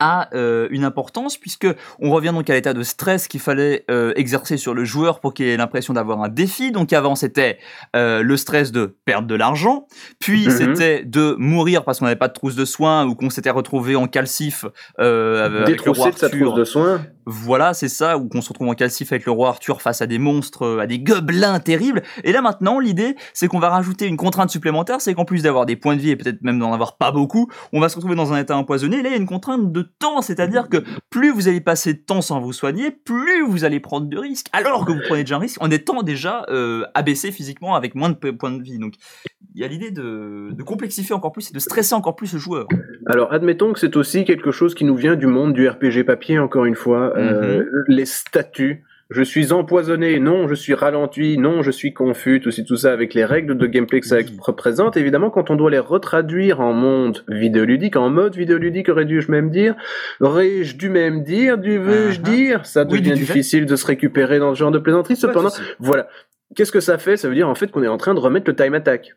a 0.00 0.28
euh, 0.34 0.68
une 0.70 0.84
importance 0.84 1.36
puisque 1.38 1.66
on 2.00 2.10
revient 2.10 2.32
donc 2.32 2.48
à 2.50 2.54
l'état 2.54 2.72
de 2.74 2.82
stress 2.82 3.28
qu'il 3.28 3.40
fallait 3.40 3.84
euh, 3.90 4.12
exercer 4.16 4.56
sur 4.56 4.74
le 4.74 4.84
joueur 4.84 5.20
pour 5.20 5.34
qu'il 5.34 5.46
ait 5.46 5.56
l'impression 5.56 5.94
d'avoir 5.94 6.22
un 6.22 6.28
défi. 6.28 6.72
Donc 6.72 6.92
avant 6.92 7.14
c'était 7.14 7.58
euh, 7.94 8.22
le 8.22 8.36
stress 8.36 8.72
de 8.72 8.96
perdre 9.04 9.28
de 9.28 9.34
l'argent, 9.34 9.86
puis 10.18 10.46
Mhm. 10.46 10.50
c'était 10.50 11.04
de 11.04 11.34
mourir 11.38 11.84
parce 11.84 11.98
qu'on 11.98 12.04
n'avait 12.06 12.16
pas 12.16 12.28
de 12.28 12.32
trousse 12.32 12.56
de 12.56 12.64
soins 12.64 13.06
ou 13.06 13.14
qu'on 13.14 13.30
s'était 13.30 13.50
retrouvé 13.50 13.96
en 13.96 14.06
calcif 14.06 14.64
avec 14.98 15.84
le 15.84 15.92
roi 15.92 16.06
Détroussé 16.06 16.10
de 16.12 16.18
sa 16.18 16.26
Arthur. 16.26 16.46
trousse 16.46 16.58
de 16.58 16.64
soins. 16.64 17.00
Voilà, 17.28 17.74
c'est 17.74 17.88
ça, 17.88 18.18
ou 18.18 18.28
qu'on 18.28 18.40
se 18.40 18.48
retrouve 18.50 18.68
en 18.68 18.74
calcif 18.74 19.10
avec 19.10 19.26
le 19.26 19.32
roi 19.32 19.48
Arthur 19.48 19.82
face 19.82 20.00
à 20.00 20.06
des 20.06 20.18
monstres, 20.18 20.78
à 20.80 20.86
des 20.86 21.00
gobelins 21.00 21.58
terribles. 21.58 22.02
Et 22.22 22.30
là 22.32 22.40
maintenant, 22.40 22.78
l'idée, 22.78 23.16
c'est 23.34 23.48
qu'on 23.48 23.58
va 23.58 23.68
rajouter 23.68 24.06
une 24.06 24.16
contrainte 24.16 24.50
supplémentaire, 24.50 25.00
c'est 25.00 25.12
qu'en 25.14 25.24
plus 25.24 25.42
d'avoir 25.42 25.66
des 25.66 25.74
points 25.74 25.96
de 25.96 26.00
vie 26.00 26.10
et 26.10 26.16
peut-être 26.16 26.42
même 26.42 26.58
d'en 26.60 26.72
avoir 26.72 26.96
pas 26.98 27.10
beaucoup, 27.10 27.50
on 27.72 27.80
va 27.80 27.88
se 27.88 27.96
retrouver 27.96 28.14
dans 28.14 28.32
un 28.32 28.38
état 28.38 28.56
empoisonné. 28.56 28.98
Et 28.98 29.02
là, 29.02 29.08
il 29.08 29.12
y 29.12 29.16
a 29.16 29.18
une 29.18 29.26
contrainte 29.26 29.72
de 29.72 29.85
temps, 29.98 30.22
c'est-à-dire 30.22 30.68
que 30.68 30.78
plus 31.10 31.30
vous 31.30 31.48
allez 31.48 31.60
passer 31.60 31.94
de 31.94 31.98
temps 31.98 32.22
sans 32.22 32.40
vous 32.40 32.52
soigner, 32.52 32.90
plus 32.90 33.42
vous 33.46 33.64
allez 33.64 33.80
prendre 33.80 34.06
de 34.06 34.18
risques, 34.18 34.48
alors 34.52 34.84
que 34.84 34.92
vous 34.92 35.00
prenez 35.06 35.24
déjà 35.24 35.36
un 35.36 35.40
risque 35.40 35.62
en 35.62 35.70
étant 35.70 36.02
déjà 36.02 36.44
euh, 36.48 36.84
abaissé 36.94 37.32
physiquement 37.32 37.74
avec 37.74 37.94
moins 37.94 38.10
de 38.10 38.14
points 38.14 38.50
de 38.50 38.62
vie. 38.62 38.78
Donc, 38.78 38.94
il 39.54 39.60
y 39.60 39.64
a 39.64 39.68
l'idée 39.68 39.90
de, 39.90 40.50
de 40.52 40.62
complexifier 40.62 41.14
encore 41.14 41.32
plus 41.32 41.50
et 41.50 41.54
de 41.54 41.58
stresser 41.58 41.94
encore 41.94 42.16
plus 42.16 42.32
le 42.32 42.38
joueur. 42.38 42.66
Alors, 43.06 43.32
admettons 43.32 43.72
que 43.72 43.80
c'est 43.80 43.96
aussi 43.96 44.24
quelque 44.24 44.50
chose 44.50 44.74
qui 44.74 44.84
nous 44.84 44.96
vient 44.96 45.16
du 45.16 45.26
monde 45.26 45.54
du 45.54 45.68
RPG 45.68 46.04
papier, 46.04 46.38
encore 46.38 46.66
une 46.66 46.74
fois. 46.74 47.16
Euh, 47.16 47.64
les 47.88 48.04
statuts. 48.04 48.84
Je 49.08 49.22
suis 49.22 49.52
empoisonné, 49.52 50.18
non, 50.18 50.48
je 50.48 50.54
suis 50.54 50.74
ralenti, 50.74 51.38
non, 51.38 51.62
je 51.62 51.70
suis 51.70 51.94
confus, 51.94 52.40
tout, 52.40 52.50
tout 52.50 52.76
ça 52.76 52.92
avec 52.92 53.14
les 53.14 53.24
règles 53.24 53.56
de 53.56 53.66
gameplay 53.66 54.00
que 54.00 54.06
ça 54.06 54.16
représente. 54.40 54.96
Évidemment, 54.96 55.30
quand 55.30 55.48
on 55.50 55.54
doit 55.54 55.70
les 55.70 55.78
retraduire 55.78 56.60
en 56.60 56.72
monde 56.72 57.24
vidéoludique, 57.28 57.94
en 57.94 58.10
mode 58.10 58.34
vidéoludique, 58.34 58.88
aurais-je 58.88 59.30
même 59.30 59.50
dire, 59.50 59.76
aurais-je 60.20 60.76
dû 60.76 60.88
même 60.88 61.22
dire, 61.22 61.56
du 61.56 61.78
veux-je 61.78 62.16
Uh-huh. 62.16 62.22
dire, 62.22 62.66
ça 62.66 62.84
devient 62.84 63.12
difficile 63.12 63.66
de 63.66 63.76
se 63.76 63.86
récupérer 63.86 64.38
dans 64.38 64.54
ce 64.54 64.58
genre 64.58 64.70
de 64.70 64.78
plaisanterie. 64.78 65.16
Cependant, 65.16 65.50
voilà. 65.78 66.08
Qu'est-ce 66.54 66.72
que 66.72 66.80
ça 66.80 66.98
fait? 66.98 67.16
Ça 67.16 67.28
veut 67.28 67.34
dire 67.34 67.48
en 67.48 67.54
fait 67.54 67.70
qu'on 67.70 67.82
est 67.82 67.88
en 67.88 67.96
train 67.98 68.14
de 68.14 68.20
remettre 68.20 68.48
le 68.48 68.56
time 68.56 68.74
attack. 68.74 69.14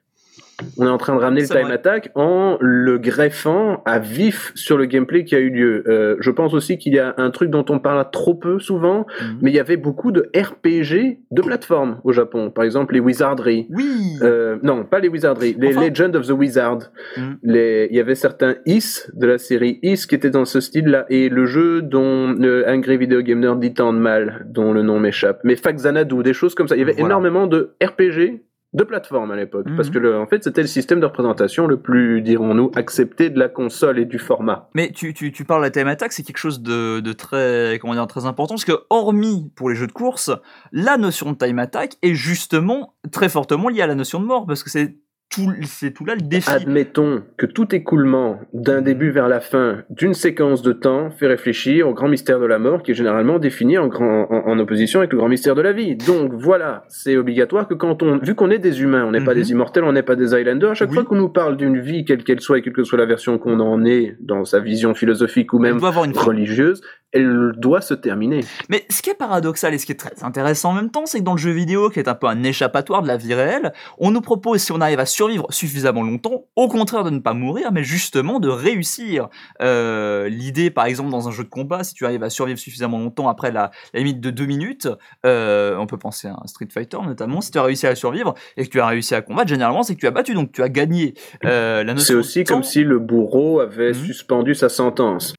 On 0.78 0.86
est 0.86 0.90
en 0.90 0.98
train 0.98 1.16
de 1.16 1.20
ramener 1.22 1.42
le 1.42 1.48
time 1.48 1.62
vrai. 1.64 1.74
attack 1.74 2.12
en 2.16 2.58
le 2.60 2.98
greffant 2.98 3.82
à 3.86 4.00
vif 4.00 4.52
sur 4.56 4.78
le 4.78 4.86
gameplay 4.86 5.24
qui 5.24 5.36
a 5.36 5.40
eu 5.40 5.50
lieu. 5.50 5.84
Euh, 5.88 6.16
je 6.20 6.32
pense 6.32 6.54
aussi 6.54 6.78
qu'il 6.78 6.94
y 6.94 7.00
a 7.00 7.14
un 7.18 7.30
truc 7.32 7.50
dont 7.50 7.66
on 7.70 7.80
parle 7.80 8.06
trop 8.12 8.34
peu 8.36 8.60
souvent, 8.60 9.06
Mhm. 9.22 9.38
mais 9.42 9.52
il 9.52 9.56
y 9.56 9.60
avait 9.60 9.78
beaucoup 9.78 10.12
de 10.12 10.30
RPG 10.36 11.20
de 11.32 11.42
plateforme 11.42 12.00
au 12.04 12.12
Japon. 12.12 12.50
Par 12.52 12.64
exemple, 12.64 12.94
les 12.94 13.00
Wizardry. 13.00 13.68
Oui. 13.70 14.18
Euh, 14.22 14.58
non, 14.64 14.84
pas 14.84 15.00
les 15.00 15.08
Wizardry, 15.10 15.56
les 15.60 15.70
Enfin- 15.78 15.88
Legend 15.88 16.16
of 16.16 16.28
the 16.28 16.32
Wizard. 16.32 16.80
Mhm. 17.18 17.38
Les, 17.44 17.88
il 17.92 17.98
y 17.98 18.00
avait 18.00 18.16
certains 18.16 18.56
Is 18.66 19.04
de 19.14 19.28
la 19.28 19.38
série 19.38 19.80
Is 19.84 20.06
qui 20.08 20.16
étaient 20.16 20.30
dans 20.30 20.46
ce 20.46 20.60
style-là, 20.60 21.06
et 21.10 21.30
le 21.30 21.46
jeu 21.46 21.82
dont 21.82 22.32
le 22.34 22.68
Angry 22.68 22.98
Video 22.98 23.22
Game 23.22 23.40
Nerd 23.40 23.60
dit 23.60 23.74
tant 23.74 23.94
de 23.94 24.00
mal, 24.00 24.46
dont 24.50 24.74
le 24.74 24.82
nom 24.82 25.00
m'échappe, 25.00 25.40
mais 25.44 25.56
Faxanadu, 25.56 26.24
des 26.24 26.34
choses 26.34 26.56
comme 26.56 26.68
ça. 26.68 26.76
Il 26.76 26.80
y 26.80 26.84
avait 26.84 26.94
Voilà. 26.94 27.06
énormément 27.08 27.48
de 27.48 27.76
RPG 27.84 28.42
de 28.74 28.84
plateforme 28.84 29.32
à 29.32 29.36
l'époque, 29.36 29.68
Mhm. 29.68 29.76
parce 29.78 29.90
que 29.90 29.98
le, 29.98 30.18
en 30.18 30.28
fait 30.28 30.44
c'était 30.44 30.62
le 30.62 30.68
système 30.68 31.00
de 31.00 31.06
représentation 31.06 31.66
le 31.66 31.80
plus, 31.80 32.22
dirons-nous, 32.22 32.72
accepté 32.76 33.30
de 33.32 33.40
la 33.40 33.50
console 33.50 33.98
et 33.98 34.06
du 34.06 34.20
format. 34.20 34.70
Mais 34.76 34.92
tu, 34.92 35.14
tu, 35.16 35.32
tu 35.32 35.44
parles 35.44 35.62
de 35.62 35.66
la 35.66 35.72
time 35.72 35.88
attack, 35.88 36.12
c'est 36.12 36.22
quelque 36.24 36.38
chose 36.38 36.62
de, 36.62 37.00
de 37.00 37.14
très, 37.14 37.80
comment 37.82 37.94
dire, 37.94 38.06
très 38.06 38.26
important, 38.26 38.54
parce 38.56 38.66
que 38.66 38.84
hormis 38.92 39.52
pour 39.56 39.70
les 39.70 39.76
jeux 39.76 39.88
de 39.88 39.92
course, 39.92 40.30
la 40.72 40.98
notion 40.98 41.32
de 41.32 41.38
time 41.38 41.58
attack 41.60 41.94
est 42.04 42.14
justement 42.14 42.94
très 43.12 43.28
fortement 43.30 43.70
liée 43.70 43.82
à 43.82 43.88
la 43.88 43.96
notion 43.96 44.20
de 44.20 44.26
mort, 44.26 44.46
parce 44.46 44.62
que 44.64 44.70
c'est 44.70 44.96
tout, 45.30 45.52
c'est 45.64 45.92
tout 45.92 46.06
là 46.06 46.16
le 46.16 46.22
défi. 46.22 46.50
Admettons 46.50 47.24
que 47.38 47.46
tout 47.46 47.74
écoulement 47.76 48.40
d'un 48.54 48.82
début 48.82 49.12
vers 49.12 49.28
la 49.28 49.40
fin 49.40 49.84
d'une 49.90 50.14
séquence 50.14 50.62
de 50.62 50.74
temps 50.74 51.12
fait 51.12 51.28
réfléchir 51.28 51.88
au 51.88 51.94
grand 51.94 52.08
mystère 52.08 52.40
de 52.40 52.46
la 52.46 52.58
mort 52.60 52.82
qui 52.84 52.92
est 52.92 52.96
généralement 52.96 53.38
défini 53.40 53.78
en, 53.78 53.88
grand, 53.88 54.28
en, 54.32 54.60
opposition 54.60 55.00
avec 55.00 55.12
le 55.12 55.18
grand 55.20 55.30
mystère 55.30 55.56
de 55.56 55.62
la 55.62 55.72
vie. 55.72 55.96
Donc 55.96 56.34
voilà, 56.34 56.84
c'est 56.90 57.16
obligatoire 57.18 57.68
que 57.68 57.74
quand 57.76 58.02
on, 58.04 58.18
vu 58.18 58.34
qu'on 58.36 58.50
est 58.50 58.58
des 58.60 58.82
humains, 58.82 59.06
on 59.06 59.12
n'est 59.12 59.24
pas 59.24 59.34
Mhm. 59.34 59.40
des 59.42 59.52
immortels, 59.52 59.84
on 59.84 59.92
n'est 59.94 60.04
pas 60.04 60.16
des 60.16 60.34
islanders, 60.36 60.72
à 60.72 60.74
chaque 60.74 60.90
Oui. 60.90 60.96
fois 60.96 61.06
qu'on 61.06 61.16
nous 61.16 61.30
parle 61.30 61.58
d'une 61.58 61.80
vie, 61.80 62.06
quelle 62.06 62.24
qu'elle 62.24 62.42
soit 62.42 62.58
et 62.58 62.62
quelle 62.62 62.74
que 62.74 62.84
soit 62.84 62.98
la 62.98 63.06
version 63.06 63.38
qu'on 63.38 63.60
en 63.60 63.86
est 63.86 64.16
dans 64.20 64.46
sa 64.46 64.60
vision 64.60 64.94
philosophique 64.96 65.54
ou 65.54 65.60
même 65.60 65.78
religieuse, 65.80 66.82
elle 67.12 67.54
doit 67.58 67.82
se 67.82 67.94
terminer. 67.94 68.42
Mais 68.70 68.86
ce 68.90 69.02
qui 69.02 69.10
est 69.10 69.16
paradoxal 69.16 69.74
et 69.74 69.78
ce 69.78 69.86
qui 69.86 69.92
est 69.94 69.96
très 69.96 70.24
intéressant 70.24 70.72
en 70.72 70.74
même 70.74 70.92
temps, 70.92 71.06
c'est 71.06 71.20
que 71.20 71.24
dans 71.24 71.34
le 71.34 71.40
jeu 71.40 71.52
vidéo, 71.52 71.90
qui 71.90 72.00
est 72.00 72.08
un 72.08 72.14
peu 72.16 72.28
un 72.28 72.44
échappatoire 72.44 73.02
de 73.02 73.08
la 73.08 73.18
vie 73.18 73.34
réelle, 73.34 73.74
on 73.98 74.12
nous 74.12 74.22
propose, 74.22 74.62
si 74.62 74.72
on 74.72 74.82
arrive 74.82 75.00
à 75.00 75.06
survivre 75.06 75.48
suffisamment 75.52 76.04
longtemps, 76.04 76.46
au 76.56 76.68
contraire 76.68 77.04
de 77.04 77.10
ne 77.10 77.20
pas 77.20 77.34
mourir, 77.34 77.72
mais 77.72 77.84
justement 77.84 78.40
de 78.40 78.50
réussir. 78.50 79.28
Euh, 79.62 80.30
L'idée, 80.30 80.70
par 80.70 80.86
exemple, 80.86 81.10
dans 81.10 81.28
un 81.28 81.32
jeu 81.32 81.44
de 81.44 81.50
combat, 81.50 81.84
si 81.84 81.94
tu 81.94 82.06
arrives 82.06 82.24
à 82.24 82.30
survivre 82.30 82.60
suffisamment 82.60 83.00
longtemps 83.00 83.28
après 83.30 83.52
la, 83.52 83.72
la 83.94 84.00
limite 84.00 84.20
de 84.22 84.30
deux 84.30 84.46
minutes, 84.46 84.88
euh, 85.26 85.76
on 85.78 85.88
peut 85.88 85.98
penser 85.98 86.28
à 86.28 86.36
un 86.44 86.48
Street 86.48 86.68
Fighter 86.72 86.98
notamment, 87.06 87.42
si 87.42 87.52
tu 87.52 87.58
as 87.58 87.64
réussi 87.64 87.88
à 87.88 87.96
survivre 87.96 88.34
et 88.58 88.66
que 88.66 88.70
tu 88.70 88.80
as 88.80 88.88
réussi 88.88 89.16
à 89.16 89.22
combattre, 89.22 89.50
généralement 89.50 89.84
c'est 89.84 89.96
que 89.96 90.00
tu 90.00 90.08
as 90.08 90.12
battu, 90.12 90.34
donc 90.34 90.52
tu 90.52 90.62
as 90.62 90.70
gagné. 90.70 91.14
Euh, 91.46 91.84
la 91.84 91.92
C'est 91.94 91.96
notion 91.96 92.14
de 92.16 92.20
aussi 92.20 92.44
comme 92.44 92.64
si 92.64 92.84
le 92.84 93.00
bourreau 93.00 93.60
avait 93.60 93.90
Mhm. 93.94 94.06
suspendu 94.06 94.56
sa 94.56 94.70
sentence. 94.70 95.34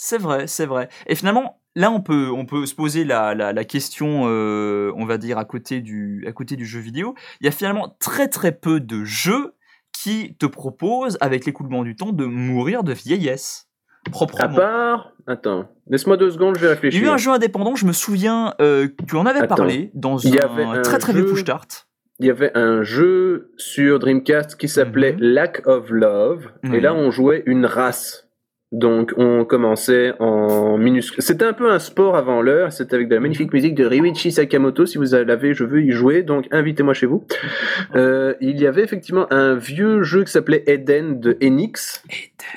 C'est 0.00 0.16
vrai, 0.18 0.46
c'est 0.46 0.64
vrai. 0.64 0.88
Et 1.08 1.16
finalement, 1.16 1.60
là, 1.74 1.90
on 1.90 2.00
peut, 2.00 2.30
on 2.30 2.46
peut 2.46 2.66
se 2.66 2.74
poser 2.76 3.04
la, 3.04 3.34
la, 3.34 3.52
la 3.52 3.64
question, 3.64 4.26
euh, 4.28 4.92
on 4.96 5.04
va 5.04 5.18
dire, 5.18 5.38
à 5.38 5.44
côté, 5.44 5.80
du, 5.80 6.24
à 6.28 6.30
côté 6.32 6.54
du 6.54 6.64
jeu 6.64 6.78
vidéo. 6.78 7.16
Il 7.40 7.46
y 7.46 7.48
a 7.48 7.50
finalement 7.50 7.96
très 7.98 8.28
très 8.28 8.52
peu 8.52 8.78
de 8.78 9.02
jeux 9.04 9.54
qui 9.92 10.36
te 10.38 10.46
proposent, 10.46 11.18
avec 11.20 11.44
l'écoulement 11.46 11.82
du 11.82 11.96
temps, 11.96 12.12
de 12.12 12.24
mourir 12.26 12.84
de 12.84 12.92
vieillesse. 12.92 13.66
À 14.06 14.10
Proprement. 14.10 14.54
part, 14.54 15.12
attends, 15.26 15.68
laisse-moi 15.90 16.16
deux 16.16 16.30
secondes, 16.30 16.54
je 16.56 16.60
vais 16.60 16.66
Il 16.66 16.68
y 16.68 16.70
a 16.70 16.74
réfléchir. 16.74 17.02
eu 17.02 17.08
un 17.08 17.16
jeu 17.16 17.32
indépendant, 17.32 17.74
je 17.74 17.84
me 17.84 17.92
souviens 17.92 18.54
euh, 18.60 18.86
que 18.86 19.04
tu 19.04 19.16
en 19.16 19.26
avais 19.26 19.40
Attends. 19.40 19.56
parlé 19.56 19.90
dans 19.94 20.24
un, 20.24 20.30
avait 20.38 20.62
un 20.62 20.80
très 20.82 20.98
très 20.98 21.12
vieux 21.12 21.22
jeu- 21.26 21.30
push 21.32 21.40
start. 21.40 21.88
il 22.20 22.26
y 22.26 22.30
avait 22.30 22.56
un 22.56 22.84
jeu 22.84 23.52
sur 23.56 23.98
Dreamcast 23.98 24.54
qui 24.56 24.68
s'appelait 24.68 25.14
Mhm. 25.14 25.18
Lack 25.20 25.66
of 25.66 25.90
Love. 25.90 26.52
Et 26.72 26.80
là, 26.80 26.94
on 26.94 27.10
jouait 27.10 27.42
une 27.46 27.66
race. 27.66 28.27
Donc, 28.70 29.14
on 29.16 29.46
commençait 29.46 30.12
en 30.18 30.76
minuscule. 30.76 31.22
C'était 31.22 31.46
un 31.46 31.54
peu 31.54 31.70
un 31.70 31.78
sport 31.78 32.16
avant 32.16 32.42
l'heure. 32.42 32.70
C'était 32.70 32.96
avec 32.96 33.08
de 33.08 33.14
la 33.14 33.20
magnifique 33.20 33.52
musique 33.52 33.74
de 33.74 33.86
Ryuichi 33.86 34.30
Sakamoto. 34.30 34.84
Si 34.84 34.98
vous 34.98 35.04
l'avez, 35.04 35.54
je 35.54 35.64
veux 35.64 35.82
y 35.82 35.90
jouer. 35.90 36.22
Donc, 36.22 36.46
invitez-moi 36.50 36.94
chez 36.94 37.06
vous. 37.06 37.24
Euh, 37.94 38.34
il 38.40 38.60
y 38.60 38.66
avait 38.66 38.82
effectivement 38.82 39.32
un 39.32 39.54
vieux 39.54 40.02
jeu 40.02 40.24
qui 40.24 40.30
s'appelait 40.30 40.62
Eden 40.66 41.20
de 41.20 41.38
Enix 41.42 42.04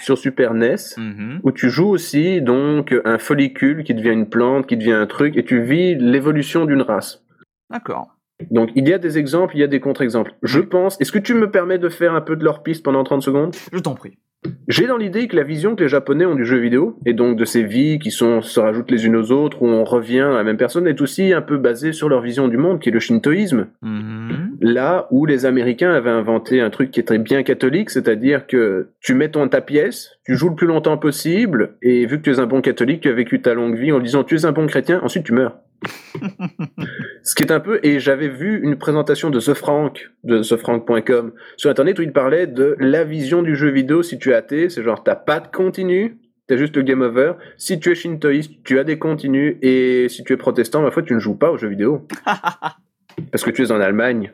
sur 0.01 0.17
Super 0.17 0.53
NES. 0.53 0.75
Mhm. 0.97 1.39
Où 1.43 1.51
tu 1.51 1.69
joues 1.69 1.87
aussi 1.87 2.41
donc 2.41 2.93
un 3.05 3.17
follicule 3.17 3.83
qui 3.83 3.93
devient 3.93 4.09
une 4.09 4.27
plante, 4.27 4.67
qui 4.67 4.77
devient 4.77 4.91
un 4.93 5.07
truc, 5.07 5.37
et 5.37 5.45
tu 5.45 5.61
vis 5.61 5.95
l'évolution 5.95 6.65
d'une 6.65 6.81
race. 6.81 7.23
D'accord. 7.69 8.17
Donc 8.49 8.71
il 8.75 8.87
y 8.87 8.93
a 8.93 8.97
des 8.97 9.17
exemples, 9.17 9.55
il 9.55 9.59
y 9.59 9.63
a 9.63 9.67
des 9.67 9.79
contre-exemples. 9.79 10.33
Je 10.43 10.59
pense, 10.59 10.99
est-ce 10.99 11.11
que 11.11 11.19
tu 11.19 11.33
me 11.33 11.49
permets 11.49 11.77
de 11.77 11.89
faire 11.89 12.13
un 12.13 12.21
peu 12.21 12.35
de 12.35 12.43
leur 12.43 12.63
piste 12.63 12.83
pendant 12.83 13.03
30 13.03 13.21
secondes? 13.21 13.55
Je 13.71 13.79
t'en 13.79 13.95
prie. 13.95 14.17
J'ai 14.67 14.87
dans 14.87 14.97
l'idée 14.97 15.27
que 15.27 15.35
la 15.35 15.43
vision 15.43 15.75
que 15.75 15.83
les 15.83 15.89
Japonais 15.89 16.25
ont 16.25 16.35
du 16.35 16.45
jeu 16.45 16.57
vidéo, 16.57 16.97
et 17.05 17.13
donc 17.13 17.35
de 17.35 17.45
ces 17.45 17.63
vies 17.63 17.99
qui 17.99 18.09
sont, 18.09 18.41
se 18.41 18.59
rajoutent 18.59 18.89
les 18.89 19.05
unes 19.05 19.15
aux 19.15 19.31
autres, 19.31 19.61
où 19.61 19.67
on 19.67 19.83
revient 19.83 20.21
à 20.21 20.29
la 20.29 20.43
même 20.43 20.57
personne, 20.57 20.87
est 20.87 21.01
aussi 21.01 21.33
un 21.33 21.41
peu 21.41 21.57
basée 21.57 21.91
sur 21.91 22.09
leur 22.09 22.21
vision 22.21 22.47
du 22.47 22.57
monde, 22.57 22.79
qui 22.79 22.89
est 22.89 22.91
le 22.91 22.99
shintoïsme. 22.99 23.67
Mhm. 23.81 24.57
Là 24.61 25.07
où 25.11 25.25
les 25.25 25.45
Américains 25.45 25.91
avaient 25.91 26.09
inventé 26.09 26.61
un 26.61 26.69
truc 26.69 26.91
qui 26.91 26.99
était 26.99 27.17
bien 27.17 27.43
catholique, 27.43 27.89
c'est-à-dire 27.89 28.47
que 28.47 28.89
tu 29.01 29.13
mets 29.13 29.29
ton 29.29 29.47
ta 29.47 29.61
pièce, 29.61 30.11
tu 30.25 30.35
joues 30.35 30.49
le 30.49 30.55
plus 30.55 30.67
longtemps 30.67 30.97
possible, 30.97 31.75
et 31.81 32.05
vu 32.05 32.17
que 32.17 32.23
tu 32.23 32.31
es 32.31 32.39
un 32.39 32.47
bon 32.47 32.61
catholique, 32.61 33.01
tu 33.01 33.09
as 33.09 33.13
vécu 33.13 33.41
ta 33.41 33.53
longue 33.53 33.75
vie 33.75 33.91
en 33.91 33.99
disant 33.99 34.23
tu 34.23 34.35
es 34.35 34.45
un 34.45 34.53
bon 34.53 34.67
chrétien, 34.67 35.01
ensuite 35.03 35.25
tu 35.25 35.33
meurs. 35.33 35.57
Ce 37.23 37.35
qui 37.35 37.43
est 37.43 37.51
un 37.51 37.59
peu, 37.59 37.79
et 37.83 37.99
j'avais 37.99 38.29
vu 38.29 38.61
une 38.63 38.77
présentation 38.77 39.29
de 39.29 39.39
The 39.39 39.53
Frank, 39.53 40.11
de 40.23 40.41
thefrank.com, 40.43 41.33
sur 41.57 41.69
internet 41.69 41.99
où 41.99 42.01
il 42.01 42.13
parlait 42.13 42.47
de 42.47 42.75
la 42.79 43.03
vision 43.03 43.41
du 43.41 43.55
jeu 43.55 43.69
vidéo 43.69 44.03
si 44.03 44.19
tu 44.19 44.31
es 44.31 44.33
athée, 44.33 44.69
c'est 44.69 44.83
genre 44.83 45.03
t'as 45.03 45.15
pas 45.15 45.39
de 45.39 45.47
continu, 45.47 46.19
t'as 46.47 46.57
juste 46.57 46.75
le 46.75 46.83
game 46.83 47.01
over. 47.01 47.33
Si 47.57 47.79
tu 47.79 47.91
es 47.91 47.95
shintoïste, 47.95 48.63
tu 48.63 48.79
as 48.79 48.83
des 48.83 48.99
continus, 48.99 49.57
et 49.61 50.07
si 50.09 50.23
tu 50.23 50.33
es 50.33 50.37
protestant, 50.37 50.81
ma 50.81 50.91
foi, 50.91 51.03
tu 51.03 51.13
ne 51.13 51.19
joues 51.19 51.37
pas 51.37 51.51
aux 51.51 51.57
jeux 51.57 51.69
vidéo. 51.69 52.07
Parce 53.31 53.43
que 53.43 53.51
tu 53.51 53.63
es 53.63 53.71
en 53.71 53.81
Allemagne. 53.81 54.33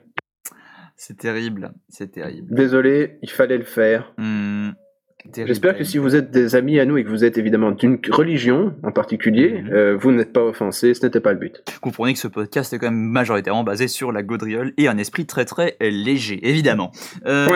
C'est 0.96 1.18
terrible, 1.18 1.74
c'est 1.90 2.12
terrible. 2.12 2.54
Désolé, 2.54 3.20
il 3.22 3.30
fallait 3.30 3.58
le 3.58 3.64
faire. 3.64 4.14
Hmm. 4.18 4.72
J'espère 5.36 5.78
que 5.78 5.84
si 5.84 5.98
vous 5.98 6.16
êtes 6.16 6.32
des 6.32 6.56
amis 6.56 6.80
à 6.80 6.86
nous 6.86 6.98
et 6.98 7.04
que 7.04 7.10
vous 7.10 7.24
êtes 7.24 7.38
évidemment 7.38 7.72
d'une 7.72 8.00
religion 8.10 8.74
en 8.84 8.92
particulier, 8.92 9.62
Mhm. 9.64 9.70
euh, 9.74 9.98
vous 10.00 10.12
n'êtes 10.12 10.34
pas 10.34 10.44
offensés, 10.44 10.94
ce 10.94 11.06
n'était 11.06 11.20
pas 11.20 11.34
le 11.34 11.40
but. 11.40 11.64
comprenez 11.82 12.14
que 12.14 12.20
ce 12.20 12.28
podcast 12.28 12.74
est 12.74 12.80
quand 12.80 12.88
même 12.92 13.00
majoritairement 13.00 13.64
basé 13.64 13.88
sur 13.88 14.12
la 14.12 14.24
gaudriole 14.24 14.74
et 14.78 14.88
un 14.88 14.98
esprit 14.98 15.26
très 15.26 15.46
très 15.46 15.78
léger, 15.80 16.40
évidemment. 16.48 16.92
Euh. 17.26 17.48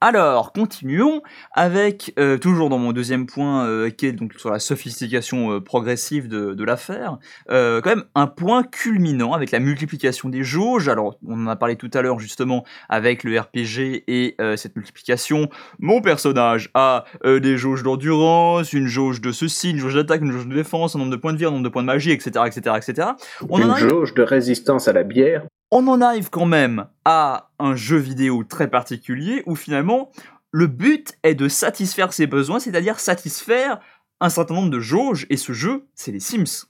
Alors, 0.00 0.52
continuons 0.52 1.22
avec, 1.52 2.12
euh, 2.18 2.38
toujours 2.38 2.68
dans 2.68 2.78
mon 2.78 2.92
deuxième 2.92 3.26
point, 3.26 3.66
euh, 3.66 3.90
qui 3.90 4.06
est 4.06 4.12
donc 4.12 4.34
sur 4.34 4.50
la 4.50 4.58
sophistication 4.58 5.60
progressive 5.60 6.28
de, 6.28 6.54
de 6.54 6.64
l'affaire, 6.64 7.18
quand 7.48 7.86
même 7.86 8.04
un 8.14 8.26
point 8.26 8.62
culminant 8.62 9.32
avec 9.32 9.50
la 9.50 9.60
multiplication 9.60 10.28
des 10.28 10.42
jauges. 10.42 10.88
Alors, 10.88 11.16
on 11.26 11.46
en 11.46 11.48
a 11.48 11.56
parlé 11.56 11.76
tout 11.76 11.90
à 11.94 12.02
l'heure 12.02 12.18
justement 12.18 12.64
avec 12.88 13.24
le 13.24 13.38
RPG 13.38 14.04
et 14.08 14.36
cette 14.56 14.76
multiplication. 14.76 15.48
Mon 15.82 16.00
personnage 16.00 16.70
a 16.74 17.04
euh, 17.24 17.40
des 17.40 17.58
jauges 17.58 17.82
d'endurance, 17.82 18.72
une 18.72 18.86
jauge 18.86 19.20
de 19.20 19.32
ceci, 19.32 19.72
une 19.72 19.78
jauge 19.78 19.94
d'attaque, 19.94 20.20
une 20.22 20.30
jauge 20.30 20.46
de 20.46 20.54
défense, 20.54 20.94
un 20.94 21.00
nombre 21.00 21.10
de 21.10 21.16
points 21.16 21.32
de 21.32 21.38
vie, 21.38 21.44
un 21.44 21.50
nombre 21.50 21.64
de 21.64 21.68
points 21.68 21.82
de 21.82 21.88
magie, 21.88 22.12
etc., 22.12 22.30
etc., 22.46 22.76
etc. 22.76 23.08
On 23.50 23.56
en 23.56 23.64
Une 23.64 23.70
arrive 23.70 23.88
jauge 23.88 24.14
de 24.14 24.22
résistance 24.22 24.86
à 24.86 24.92
la 24.92 25.02
bière. 25.02 25.42
on 25.72 25.88
en 25.88 26.00
arrive 26.00 26.30
quand 26.30 26.46
même 26.46 26.86
à 27.04 27.50
un 27.58 27.74
jeu 27.74 27.96
vidéo 27.96 28.44
très 28.44 28.68
particulier 28.70 29.42
où 29.46 29.56
finalement 29.56 30.12
le 30.52 30.68
but 30.68 31.18
est 31.24 31.34
de 31.34 31.48
satisfaire 31.48 32.12
ses 32.12 32.28
besoins, 32.28 32.60
c'est-à-dire 32.60 33.00
satisfaire 33.00 33.80
un 34.20 34.28
certain 34.28 34.54
nombre 34.54 34.70
de 34.70 34.78
jauges, 34.78 35.26
et 35.30 35.36
ce 35.36 35.52
jeu, 35.52 35.86
c'est 35.96 36.12
les 36.12 36.20
Sims. 36.20 36.68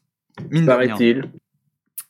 Mine 0.50 0.64
de 0.64 0.70
rien. 0.70 0.88
paraît-il. 0.88 1.30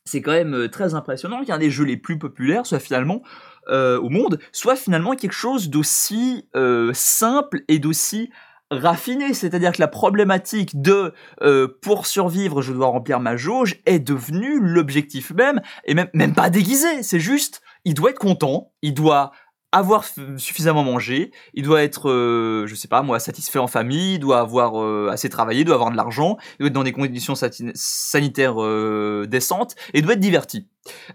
C'est 0.04 0.22
quand 0.22 0.32
même 0.32 0.54
euh, 0.54 0.68
très 0.68 0.94
impressionnant 0.94 1.44
qu'un 1.44 1.58
des 1.58 1.70
jeux 1.70 1.84
les 1.84 1.96
plus 1.96 2.16
populaires 2.16 2.64
soit 2.64 2.78
finalement 2.78 3.22
euh, 3.68 3.98
au 4.00 4.08
monde, 4.08 4.38
soit 4.52 4.76
finalement 4.76 5.14
quelque 5.14 5.32
chose 5.32 5.70
d'aussi 5.70 6.48
euh, 6.56 6.90
simple 6.94 7.62
et 7.68 7.78
d'aussi 7.78 8.30
raffiné, 8.72 9.34
c'est-à-dire 9.34 9.72
que 9.72 9.80
la 9.80 9.88
problématique 9.88 10.80
de 10.80 11.12
euh, 11.42 11.68
pour 11.82 12.06
survivre 12.06 12.62
je 12.62 12.72
dois 12.72 12.86
remplir 12.86 13.20
ma 13.20 13.36
jauge 13.36 13.76
est 13.84 13.98
devenue 13.98 14.58
l'objectif 14.60 15.30
même 15.32 15.60
et 15.84 15.94
même 15.94 16.08
même 16.14 16.34
pas 16.34 16.48
déguisé, 16.48 17.02
c'est 17.02 17.20
juste 17.20 17.60
il 17.84 17.94
doit 17.94 18.10
être 18.10 18.18
content, 18.18 18.72
il 18.80 18.94
doit 18.94 19.32
avoir 19.72 20.04
suffisamment 20.36 20.84
mangé, 20.84 21.32
il 21.54 21.64
doit 21.64 21.82
être 21.82 22.10
euh, 22.10 22.66
je 22.66 22.74
sais 22.74 22.88
pas 22.88 23.02
moi 23.02 23.18
satisfait 23.18 23.58
en 23.58 23.66
famille, 23.66 24.14
il 24.14 24.18
doit 24.18 24.38
avoir 24.38 24.80
euh, 24.80 25.08
assez 25.10 25.30
travaillé, 25.30 25.62
il 25.62 25.64
doit 25.64 25.74
avoir 25.74 25.90
de 25.90 25.96
l'argent, 25.96 26.36
il 26.54 26.58
doit 26.60 26.66
être 26.68 26.74
dans 26.74 26.84
des 26.84 26.92
conditions 26.92 27.34
sanitaires 27.34 28.62
euh, 28.62 29.26
décentes 29.26 29.74
et 29.94 29.98
il 29.98 30.04
doit 30.04 30.12
être 30.12 30.20
diverti. 30.20 30.68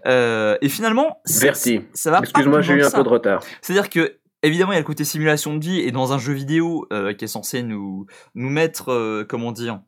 Euh, 0.06 0.58
et 0.60 0.68
finalement 0.68 1.20
Verti. 1.26 1.82
ça 1.94 2.10
va 2.10 2.18
Excuse-moi, 2.18 2.60
j'ai 2.60 2.74
eu 2.74 2.82
un 2.82 2.90
ça. 2.90 2.98
peu 2.98 3.04
de 3.04 3.08
retard. 3.08 3.42
C'est-à-dire 3.62 3.88
que 3.88 4.18
évidemment 4.42 4.72
il 4.72 4.76
y 4.76 4.78
a 4.78 4.80
le 4.80 4.86
côté 4.86 5.04
simulation 5.04 5.56
de 5.56 5.64
vie 5.64 5.80
et 5.80 5.92
dans 5.92 6.12
un 6.12 6.18
jeu 6.18 6.32
vidéo 6.32 6.86
qui 7.16 7.24
est 7.24 7.28
censé 7.28 7.62
nous 7.62 8.06
nous 8.34 8.50
mettre 8.50 9.24
comment 9.28 9.52
dire 9.52 9.80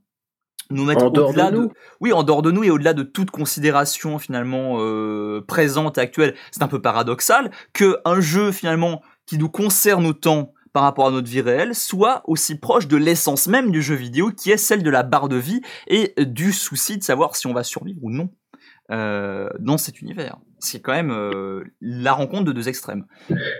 nous 0.70 0.85
mettre 0.85 1.04
En 1.04 1.11
dehors 1.11 1.33
de 1.35 1.42
nous. 1.50 1.72
oui 2.00 2.12
en 2.12 2.22
dehors 2.22 2.42
de 2.42 2.50
nous 2.50 2.64
et 2.64 2.70
au-delà 2.70 2.94
de 2.94 3.02
toute 3.02 3.30
considération 3.30 4.18
finalement 4.18 4.76
euh, 4.78 5.44
présente 5.46 5.98
et 5.98 6.00
actuelle 6.00 6.35
c'est 6.50 6.62
un 6.62 6.68
peu 6.68 6.80
paradoxal 6.80 7.50
que 7.72 7.98
un 8.04 8.20
jeu 8.20 8.52
finalement 8.52 9.02
qui 9.26 9.38
nous 9.38 9.48
concerne 9.48 10.06
autant 10.06 10.52
par 10.72 10.85
rapport 10.85 11.09
à 11.09 11.11
notre 11.11 11.28
vie 11.28 11.40
réelle 11.40 11.74
soit 11.74 12.22
aussi 12.26 12.59
proche 12.59 12.87
de 12.87 12.96
l'essence 12.96 13.48
même 13.48 13.70
du 13.70 13.83
jeu 13.83 13.94
vidéo 13.96 14.30
qui 14.30 14.50
est 14.50 14.56
celle 14.56 14.83
de 14.83 14.90
la 14.90 15.02
barre 15.02 15.28
de 15.28 15.37
vie 15.37 15.61
et 15.88 16.14
du 16.18 16.52
souci 16.52 16.96
de 16.98 17.02
savoir 17.02 17.35
si 17.37 17.46
on 17.46 17.52
va 17.52 17.64
survivre 17.64 17.98
ou 18.02 18.11
non 18.11 18.30
euh, 18.90 19.48
dans 19.59 19.79
cet 19.79 20.00
univers. 20.00 20.37
C'est 20.59 20.81
quand 20.81 20.92
même 20.92 21.11
euh, 21.11 21.62
la 21.81 22.12
rencontre 22.12 22.44
de 22.44 22.53
deux 22.53 22.68
extrêmes. 22.68 23.05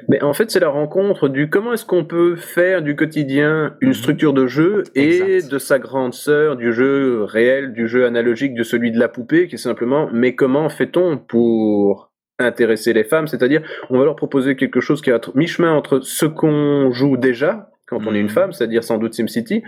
Mais 0.09 0.23
en 0.23 0.33
fait, 0.35 0.51
c'est 0.51 0.61
la 0.61 0.69
rencontre 0.69 1.29
du 1.29 1.49
comment 1.49 1.73
est-ce 1.73 1.87
qu'on 1.87 2.05
peut 2.05 2.37
faire 2.37 2.83
du 2.83 2.97
quotidien 2.97 3.77
une 3.81 3.95
structure 3.95 4.35
de 4.35 4.47
jeu 4.47 4.83
et 4.95 5.21
Exact. 5.21 5.53
de 5.53 5.59
sa 5.59 5.79
grande 5.79 6.14
sœur 6.14 6.57
du 6.57 6.73
jeu 6.73 7.23
réel, 7.25 7.73
du 7.73 7.88
jeu 7.88 8.05
analogique, 8.07 8.55
de 8.55 8.62
celui 8.62 8.90
de 8.90 8.99
la 8.99 9.09
poupée, 9.09 9.49
qui 9.49 9.55
est 9.55 9.59
simplement 9.59 10.09
mais 10.12 10.35
comment 10.35 10.69
fait-on 10.69 11.16
pour 11.16 12.12
intéresser 12.38 12.93
les 12.93 13.05
femmes? 13.05 13.29
C'est-à-dire, 13.29 13.62
on 13.88 13.99
va 13.99 14.05
leur 14.05 14.16
proposer 14.16 14.57
quelque 14.57 14.81
chose 14.81 15.01
qui 15.01 15.11
est 15.11 15.14
à 15.14 15.21
mi-chemin 15.35 15.73
entre 15.73 16.01
ce 16.01 16.27
qu'on 16.27 16.90
joue 16.90 17.16
déjà 17.16 17.71
quand 17.90 18.07
on 18.07 18.14
est 18.14 18.18
une 18.20 18.24
Mhm. 18.24 18.29
femme, 18.31 18.53
c'est-à-dire 18.53 18.83
sans 18.85 18.96
doute 18.98 19.12
SimCity, 19.14 19.62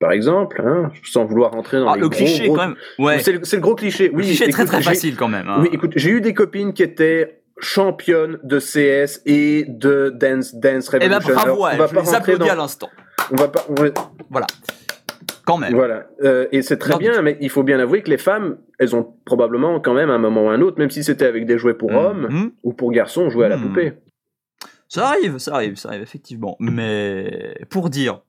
par 0.00 0.12
exemple, 0.12 0.62
hein, 0.64 0.90
sans 1.04 1.24
vouloir 1.24 1.50
rentrer 1.52 1.78
dans 1.78 1.88
Ah, 1.88 1.96
les 1.96 2.00
le 2.02 2.08
gros, 2.08 2.16
cliché 2.18 2.46
gros- 2.46 2.56
quand 2.56 2.68
même. 2.68 2.76
Ouais. 2.98 3.18
C'est 3.18 3.32
le, 3.32 3.40
le 3.40 3.58
gros 3.60 3.74
cliché. 3.74 4.08
le 4.08 4.14
Oui, 4.14 4.22
cliché 4.24 4.44
est 4.44 4.48
très 4.52 4.62
écoute, 4.62 4.72
très 4.72 4.82
j'ai- 4.82 4.90
facile 4.90 5.16
quand 5.16 5.28
même. 5.28 5.48
hein. 5.48 5.58
oui, 5.60 5.68
écoute, 5.72 5.92
j'ai 5.96 6.10
eu 6.10 6.20
des 6.20 6.32
copines 6.34 6.72
qui 6.72 6.82
étaient 6.82 7.40
championne 7.58 8.38
de 8.42 8.58
CS 8.58 9.20
et 9.26 9.64
de 9.68 10.10
Dance 10.14 10.54
Dance 10.54 10.90
Eh 10.94 10.98
ben 11.08 11.18
Revolution. 11.18 11.34
bravo, 11.34 11.64
à 11.64 11.68
on 11.68 11.70
elle, 11.72 11.78
va 11.78 11.86
je 11.88 11.94
pas 11.94 12.00
les 12.02 12.14
applaudis 12.14 12.48
à 12.50 12.54
dans, 12.54 12.62
l'instant. 12.62 12.88
on 13.32 13.36
va 13.36 13.48
pas, 13.48 13.64
on 13.68 13.74
va- 13.74 13.88
Voilà. 14.30 14.46
Quand 15.46 15.58
même. 15.58 15.74
voilà. 15.74 16.06
Euh, 16.22 16.46
et 16.52 16.62
c'est 16.62 16.78
très 16.78 16.94
Non, 16.94 16.98
bien, 16.98 17.20
mais 17.22 17.36
il 17.40 17.50
faut 17.50 17.62
bien 17.62 17.78
avouer 17.78 18.02
que 18.02 18.08
les 18.10 18.16
femmes, 18.16 18.56
elles 18.78 18.96
ont 18.96 19.06
probablement 19.26 19.78
quand 19.78 19.92
même 19.92 20.08
à 20.10 20.14
un 20.14 20.18
moment 20.18 20.46
ou 20.46 20.48
un 20.48 20.60
autre, 20.62 20.78
même 20.78 20.88
si 20.90 21.04
c'était 21.04 21.26
avec 21.26 21.44
des 21.44 21.58
jouets 21.58 21.74
pour 21.74 21.92
hommes 21.92 22.28
Mhm. 22.30 22.50
ou 22.62 22.72
pour 22.72 22.90
garçons, 22.92 23.28
jouer 23.28 23.44
à 23.46 23.48
la 23.50 23.56
Mhm. 23.58 23.62
poupée. 23.68 23.92
Ça 24.94 25.08
arrive, 25.08 25.38
ça 25.38 25.54
arrive, 25.54 25.74
ça 25.74 25.88
arrive, 25.88 26.02
effectivement. 26.02 26.56
Mais 26.60 27.56
pour 27.68 27.90
dire. 27.90 28.20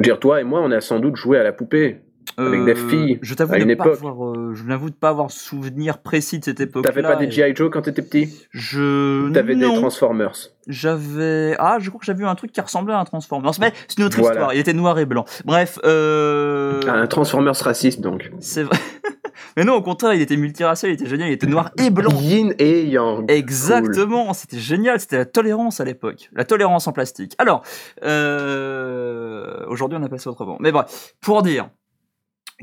Dire, 0.00 0.18
toi 0.18 0.40
et 0.40 0.44
moi, 0.44 0.60
on 0.64 0.70
a 0.72 0.80
sans 0.80 0.98
doute 0.98 1.14
joué 1.14 1.38
à 1.38 1.44
la 1.44 1.52
poupée. 1.52 2.00
Avec 2.36 2.64
des 2.64 2.74
filles, 2.74 3.18
Je 3.22 3.34
t'avoue 3.34 3.54
de 3.54 3.74
pas 3.74 3.84
avoir, 3.84 4.24
euh, 4.30 4.52
je 4.54 4.62
n'avoue 4.64 4.90
de 4.90 4.94
pas 4.94 5.08
avoir 5.08 5.30
souvenir 5.30 5.98
précis 5.98 6.38
de 6.38 6.44
cette 6.44 6.60
époque. 6.60 6.84
T'avais 6.84 7.02
pas 7.02 7.16
des 7.16 7.28
G.I. 7.30 7.54
Joe 7.56 7.70
quand 7.70 7.82
t'étais 7.82 8.02
petit? 8.02 8.32
Je. 8.50 9.30
T'avais 9.32 9.56
des. 9.56 9.64
Transformers. 9.64 10.34
J'avais. 10.68 11.56
Ah, 11.58 11.78
je 11.80 11.88
crois 11.88 11.98
que 12.00 12.06
j'avais 12.06 12.18
vu 12.18 12.26
un 12.26 12.34
truc 12.34 12.52
qui 12.52 12.60
ressemblait 12.60 12.94
à 12.94 13.00
un 13.00 13.04
Transformers. 13.04 13.52
Mais 13.60 13.72
c'est 13.88 13.98
une 13.98 14.04
autre 14.04 14.18
Voilà. 14.18 14.34
histoire. 14.34 14.54
Il 14.54 14.60
était 14.60 14.72
noir 14.74 14.98
et 14.98 15.06
blanc. 15.06 15.24
Bref, 15.46 15.78
euh. 15.84 16.80
Ah, 16.86 16.92
un 16.94 17.06
Transformers 17.06 17.56
raciste, 17.56 18.00
donc. 18.02 18.30
C'est 18.40 18.62
vrai. 18.64 18.76
Mais 19.56 19.64
non, 19.64 19.74
au 19.74 19.82
contraire, 19.82 20.14
il 20.14 20.20
était 20.20 20.36
multiracial, 20.36 20.90
il 20.90 20.94
était 20.94 21.06
génial, 21.06 21.28
il 21.28 21.32
était 21.32 21.46
noir 21.46 21.70
et 21.78 21.90
blanc. 21.90 22.10
Yin 22.20 22.54
et 22.58 22.84
Yang. 22.84 23.30
Exactement, 23.30 24.32
c'était 24.32 24.58
génial, 24.58 24.98
c'était 25.00 25.18
la 25.18 25.26
tolérance 25.26 25.80
à 25.80 25.84
l'époque, 25.84 26.30
la 26.32 26.44
tolérance 26.44 26.86
en 26.86 26.92
plastique. 26.92 27.34
Alors, 27.38 27.62
euh, 28.04 29.64
aujourd'hui 29.68 29.98
on 30.00 30.02
appelle 30.02 30.20
ça 30.20 30.30
autrement. 30.30 30.56
Mais 30.60 30.72
bref, 30.72 31.14
pour 31.20 31.42
dire 31.42 31.70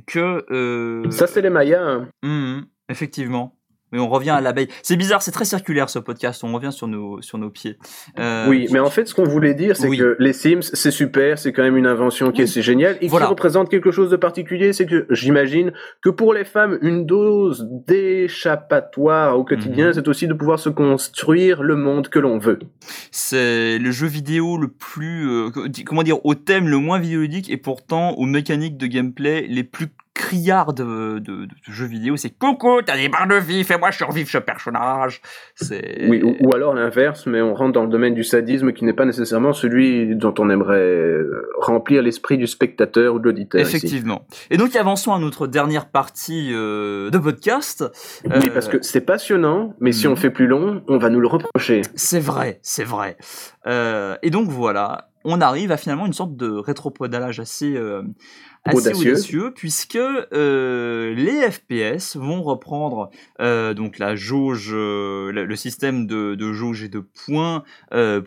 que... 0.08 0.46
euh, 0.52 1.10
Ça, 1.12 1.28
c'est 1.28 1.42
les 1.42 1.50
Mayas. 1.50 1.82
hein. 1.82 2.08
hum, 2.24 2.66
effectivement. 2.90 3.56
Mais 3.91 4.00
on 4.00 4.10
revient 4.10 4.32
à 4.32 4.41
l'abeille. 4.41 4.67
C'est 4.84 4.95
bizarre, 4.98 5.21
c'est 5.21 5.32
très 5.32 5.45
circulaire 5.45 5.89
ce 5.89 6.00
podcast, 6.00 6.43
on 6.43 6.52
revient 6.54 6.71
sur 6.71 6.88
nos, 6.88 7.21
sur 7.21 7.38
nos 7.38 7.50
pieds. 7.50 7.78
Euh, 8.19 8.48
Oui, 8.50 8.67
mais 8.71 8.80
en 8.80 8.89
fait, 8.89 9.06
ce 9.08 9.13
qu'on 9.13 9.24
voulait 9.26 9.54
dire, 9.54 9.78
c'est 9.78 9.88
Oui. 9.88 9.98
que 9.98 10.15
les 10.19 10.34
Sims, 10.34 10.62
c'est 10.74 10.91
super, 10.91 11.38
c'est 11.38 11.54
quand 11.54 11.63
même 11.63 11.78
une 11.78 11.86
invention 11.88 12.32
qui 12.32 12.41
est 12.41 12.45
assez 12.45 12.62
géniale 12.62 12.98
et 13.02 13.08
Voilà. 13.08 13.28
qui 13.28 13.30
représente 13.30 13.69
quelque 13.69 13.91
chose 13.91 14.10
de 14.10 14.15
particulier. 14.15 14.74
C'est 14.74 14.86
que 14.88 15.06
j'imagine 15.12 15.71
que 16.02 16.10
pour 16.10 16.34
les 16.34 16.45
femmes, 16.45 16.78
une 16.82 17.06
dose 17.06 17.67
d'échappatoire 17.88 19.38
au 19.38 19.43
quotidien, 19.43 19.88
Mhm. 19.88 19.93
c'est 19.93 20.08
aussi 20.08 20.28
de 20.28 20.34
pouvoir 20.34 20.60
se 20.60 20.69
construire 20.69 21.63
le 21.63 21.76
monde 21.76 22.10
que 22.10 22.19
l'on 22.19 22.38
veut. 22.38 22.60
C'est 23.12 23.78
le 23.78 23.91
jeu 23.91 24.08
vidéo 24.08 24.58
le 24.58 24.67
plus, 24.67 25.30
euh, 25.30 25.50
comment 25.86 26.04
dire, 26.04 26.24
au 26.26 26.36
thème 26.36 26.67
le 26.67 26.78
moins 26.78 27.00
vidéoludique 27.00 27.50
et 27.50 27.58
pourtant 27.58 28.12
aux 28.13 28.26
mécaniques 28.26 28.78
de 28.78 28.88
gameplay 28.88 29.45
les 29.48 29.63
plus 29.63 29.88
criards 30.15 30.73
de, 30.73 31.19
de, 31.19 31.45
de 31.45 31.49
jeux 31.69 31.86
vidéo. 31.86 32.15
C'est 32.17 32.32
coucou, 32.32 32.82
t'as 32.84 32.95
des 32.97 33.10
barres 33.10 33.28
de 33.28 33.36
vie, 33.36 33.63
fais-moi 33.63 33.91
survivre 33.91 34.30
ce 34.30 34.39
personnage. 34.39 35.21
C'est 35.56 36.08
Oui, 36.10 36.23
ou, 36.23 36.36
ou 36.39 36.56
alors 36.56 36.73
l'inverse, 36.73 37.28
mais 37.28 37.41
on 37.41 37.54
rentre 37.54 37.73
dans 37.73 37.84
le 37.84 37.89
domaine 37.89 38.15
du 38.15 38.23
sadisme 38.23 38.71
qui 38.73 38.86
n'est 38.86 38.93
pas 38.93 39.06
nécessairement 39.06 39.54
celui 39.54 40.15
dont 40.15 40.34
on 40.39 40.49
aimerait 40.49 40.80
euh, 40.80 41.47
remplir 41.60 42.01
l'esprit 42.01 42.38
du 42.38 42.47
spectateur 42.47 43.13
ou 43.13 43.19
de 43.19 43.25
l'auditeur. 43.25 43.62
ici. 43.62 43.75
Effectivement. 43.75 44.25
Et 44.49 44.58
donc 44.58 44.75
avançons 44.75 45.13
à 45.13 45.19
notre 45.19 45.45
dernière 45.47 45.88
partie 45.89 46.51
euh, 46.54 47.10
de 47.12 47.17
podcast. 47.17 47.84
Oui, 48.23 48.32
Euh, 48.47 48.49
parce 48.54 48.67
que 48.69 48.82
c'est 48.82 49.01
passionnant, 49.01 49.73
mais 49.82 49.91
si 49.91 50.08
Mhm. 50.08 50.13
on 50.13 50.15
fait 50.15 50.30
plus 50.32 50.47
long, 50.47 50.82
on 50.88 50.97
va 50.97 51.10
nous 51.10 51.19
le 51.19 51.28
reprocher. 51.28 51.82
C'est 51.95 52.19
vrai, 52.21 52.60
c'est 52.63 52.86
vrai. 52.86 53.17
Euh, 53.67 54.15
et 54.23 54.30
donc 54.30 54.47
voilà, 54.47 55.10
on 55.26 55.42
arrive 55.42 55.72
à 55.72 55.78
finalement 55.78 56.06
une 56.06 56.14
sorte 56.14 56.38
de 56.38 56.50
rétropédalage 56.50 57.40
assez, 57.40 57.76
euh, 57.76 58.04
assez 58.64 58.78
audacieux. 58.78 59.12
Audacieux. 59.12 59.54
puisque 59.56 59.96
euh, 59.98 61.16
les 61.16 61.50
FPS 61.50 62.16
vont 62.16 62.44
reprendre 62.44 63.10
euh, 63.42 63.74
donc 63.74 63.98
la 63.98 64.16
jauge, 64.16 64.72
le, 64.72 65.56
système 65.56 66.06
de, 66.06 66.36
de 66.36 66.54
jauge 66.54 66.84
et 66.84 66.90
de 66.90 67.00
points 67.00 67.64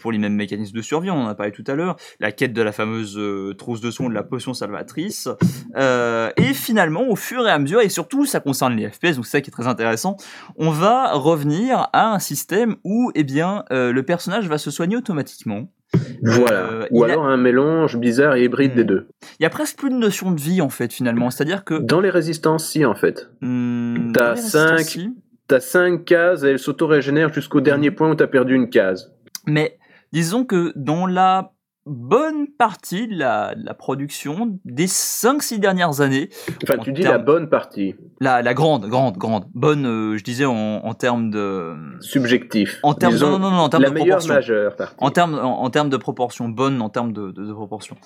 pour 0.01 0.13
les 0.13 0.19
mêmes 0.19 0.35
mécanismes 0.35 0.77
de 0.77 0.83
survie. 0.83 1.11
On 1.11 1.23
en 1.23 1.29
a 1.29 1.35
parlé 1.37 1.53
tout 1.53 1.65
à 1.69 1.75
l'heure, 1.75 1.97
la 2.19 2.33
quête 2.33 2.53
de 2.53 2.63
la 2.63 2.73
fameuse 2.73 3.19
trousse 3.57 3.81
de 3.81 3.93
son 3.93 4.09
de 4.09 4.15
la 4.15 4.25
potion 4.25 4.53
salvatrice. 4.53 5.29
Et 5.77 6.55
finalement, 6.55 7.09
au 7.09 7.17
fur 7.17 7.47
et 7.47 7.51
à 7.51 7.59
mesure, 7.61 7.81
et 7.81 7.89
surtout 7.89 8.27
ça 8.27 8.41
concerne 8.41 8.75
les 8.75 8.91
FPS, 8.91 9.15
donc 9.17 9.27
c'est 9.27 9.33
ça 9.33 9.41
qui 9.41 9.51
est 9.51 9.53
très 9.53 9.69
intéressant, 9.69 10.17
on 10.57 10.71
va 10.71 11.13
revenir 11.13 11.89
à 11.93 12.13
un 12.13 12.19
système 12.19 12.77
où 12.83 13.13
eh 13.15 13.23
bien, 13.23 13.65
le 13.71 14.01
personnage 14.01 14.49
va 14.49 14.59
se 14.59 14.73
soigner 14.73 14.97
automatiquement. 14.97 15.69
Voilà. 16.23 16.61
Euh, 16.71 16.87
Ou 16.91 17.05
a- 17.05 17.07
alors 17.07 17.27
un 17.27 17.37
mélange 17.37 17.97
bizarre 17.97 18.35
et 18.37 18.45
hybride 18.45 18.73
Hmm. 18.73 18.77
des 18.77 18.85
deux. 18.85 19.09
Il 19.41 19.43
y 19.43 19.47
a 19.47 19.51
presque 19.51 19.79
plus 19.79 19.91
de 19.91 19.95
notion 19.97 20.31
de 20.33 20.41
vie 20.41 20.61
en 20.61 20.69
fait 20.69 20.93
finalement, 20.93 21.31
c'est-à-dire 21.31 21.65
que 21.65 21.75
Dans 21.79 22.01
les 22.01 22.11
résistances, 22.11 22.69
si, 22.69 22.85
en 22.85 22.95
fait. 22.95 23.31
hmm, 23.41 24.13
T'as 24.13 24.37
cinq- 24.37 24.81
si, 24.81 25.17
T'as 25.47 25.61
5 25.61 26.05
cases 26.05 26.43
et 26.43 26.49
elles 26.49 26.59
s'auto-régénèrent 26.59 27.33
jusqu'au 27.33 27.63
dernier 27.63 27.91
point 27.91 28.11
où 28.11 28.15
t'as 28.15 28.27
perdu 28.27 28.55
une 28.55 28.69
case. 28.69 29.15
mais 29.47 29.79
disons 30.13 30.45
que 30.45 30.73
dans 30.77 31.07
la 31.07 31.53
bonne 31.89 32.47
partie 32.49 33.09
de 33.09 33.17
la, 33.19 33.55
de 33.55 33.65
la 33.65 33.75
production 33.75 34.59
des 34.65 34.87
5-6 34.87 35.59
dernières 35.59 36.01
années, 36.01 36.29
Enfin, 36.63 36.79
En 36.79 36.83
tu 36.83 36.93
dis 36.93 37.03
la 37.03 37.19
bonne 37.19 37.49
partie. 37.49 37.95
la, 38.21 38.43
la 38.43 38.55
grande, 38.55 38.87
grande, 38.89 39.17
grande, 39.17 39.45
bonne, 39.55 39.87
euh, 39.87 40.17
je 40.17 40.25
disais 40.25 40.45
en, 40.45 40.55
en 40.55 40.95
termes 40.95 41.31
de... 41.31 41.75
Subjectif. 42.01 42.79
En 42.83 42.95
termes, 42.95 43.13
Disons, 43.13 43.31
non, 43.33 43.39
non, 43.39 43.51
non, 43.51 43.57
en 43.59 43.69
termes 43.69 43.83
la 43.85 43.89
de 43.91 43.95
meilleure 43.95 44.19
proportion. 44.19 44.35
majeure 44.35 44.77
partie. 44.77 44.95
En 44.99 45.11
termes, 45.11 45.35
en, 45.39 45.63
en 45.63 45.71
termes 45.71 45.91
de 45.91 45.97
proportion, 45.97 46.49
bonne 46.49 46.81
en 46.83 46.89
termes 46.91 47.13
de, 47.13 47.31
de, 47.31 47.45
de 47.47 47.53
proportion. 47.53 47.97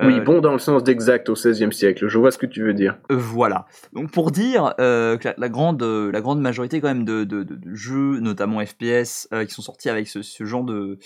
Oui, 0.00 0.14
Euh, 0.18 0.24
bon 0.24 0.40
dans 0.40 0.52
le 0.52 0.58
sens 0.58 0.82
d'exact 0.84 1.28
au 1.28 1.34
XVIe 1.34 1.72
siècle. 1.72 2.08
Je 2.08 2.18
vois 2.18 2.30
ce 2.30 2.38
que 2.38 2.46
tu 2.46 2.62
veux 2.62 2.74
dire. 2.74 2.96
Euh, 3.10 3.16
voilà. 3.16 3.66
Donc 3.92 4.10
pour 4.10 4.30
dire 4.30 4.74
que 4.76 5.18
la, 5.24 5.34
la 5.36 5.48
grande, 5.48 5.82
la 5.82 6.20
grande 6.20 6.40
majorité 6.40 6.80
quand 6.80 6.88
même 6.88 7.04
de, 7.04 7.24
de, 7.24 7.42
de- 7.42 7.54
de 7.56 7.74
jeux, 7.74 8.20
notamment 8.20 8.64
FPS, 8.64 9.28
qui 9.46 9.52
sont 9.54 9.62
sortis 9.62 9.88
avec 9.88 10.08
ce, 10.08 10.22
ce 10.22 10.44
genre 10.44 10.64
de, 10.64 10.98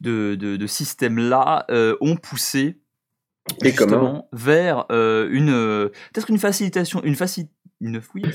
de, 0.00 0.34
de, 0.34 0.56
de 0.56 0.66
système-là, 0.66 1.64
euh, 1.72 1.96
ont 2.00 2.16
poussé 2.16 2.78
Et 3.64 3.72
comment 3.72 4.28
vers 4.32 4.86
euh, 4.92 5.28
une 5.30 5.50
euh, 5.50 5.88
peut-être 6.12 6.30
une 6.30 6.38
facilitation, 6.38 7.02
une 7.02 7.16
facilitation. 7.16 7.58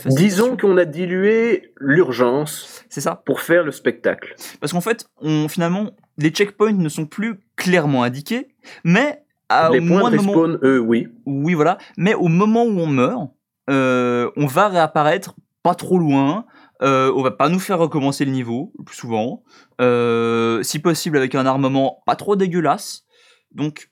Disons 0.08 0.58
qu'on 0.58 0.76
a 0.76 0.84
dilué 0.84 1.72
l'urgence 1.80 2.84
c'est 2.90 3.00
ça. 3.00 3.24
pour 3.26 3.40
faire 3.40 3.64
le 3.64 3.72
spectacle. 3.72 4.36
Parce 4.60 4.74
qu'en 4.74 4.82
fait, 4.82 5.08
on 5.22 5.48
finalement 5.48 5.92
les 6.18 6.32
checkpoints 6.32 6.74
ne 6.74 6.90
sont 6.90 7.06
plus 7.06 7.40
clairement 7.56 8.04
indiqués, 8.04 8.50
mais 8.84 9.24
à, 9.50 9.70
Les 9.72 9.80
au 9.80 10.00
points 10.00 10.12
de 10.12 10.18
moment, 10.18 10.58
eux, 10.64 10.80
oui. 10.80 11.08
Oui, 11.26 11.54
voilà. 11.54 11.78
Mais 11.98 12.14
au 12.14 12.28
moment 12.28 12.64
où 12.64 12.80
on 12.80 12.88
meurt, 12.88 13.30
euh, 13.70 14.30
on 14.36 14.46
va 14.46 14.68
réapparaître 14.68 15.36
pas 15.64 15.76
trop 15.76 15.98
loin. 15.98 16.46
Euh, 16.82 17.12
on 17.16 17.24
va 17.24 17.32
pas 17.32 17.50
nous 17.50 17.60
faire 17.60 17.80
recommencer 17.80 18.26
le 18.26 18.32
niveau, 18.32 18.72
le 18.78 18.84
plus 18.84 18.96
souvent. 18.96 19.44
Euh, 19.82 20.62
si 20.64 20.80
possible, 20.80 21.18
avec 21.18 21.34
un 21.36 21.46
armement 21.46 22.02
pas 22.06 22.16
trop 22.16 22.36
dégueulasse. 22.36 23.04
Donc, 23.58 23.90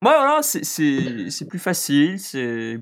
voilà, 0.00 0.40
c'est- 0.42 0.64
plus 1.48 1.58
facile. 1.60 2.18
C'est. 2.18 2.80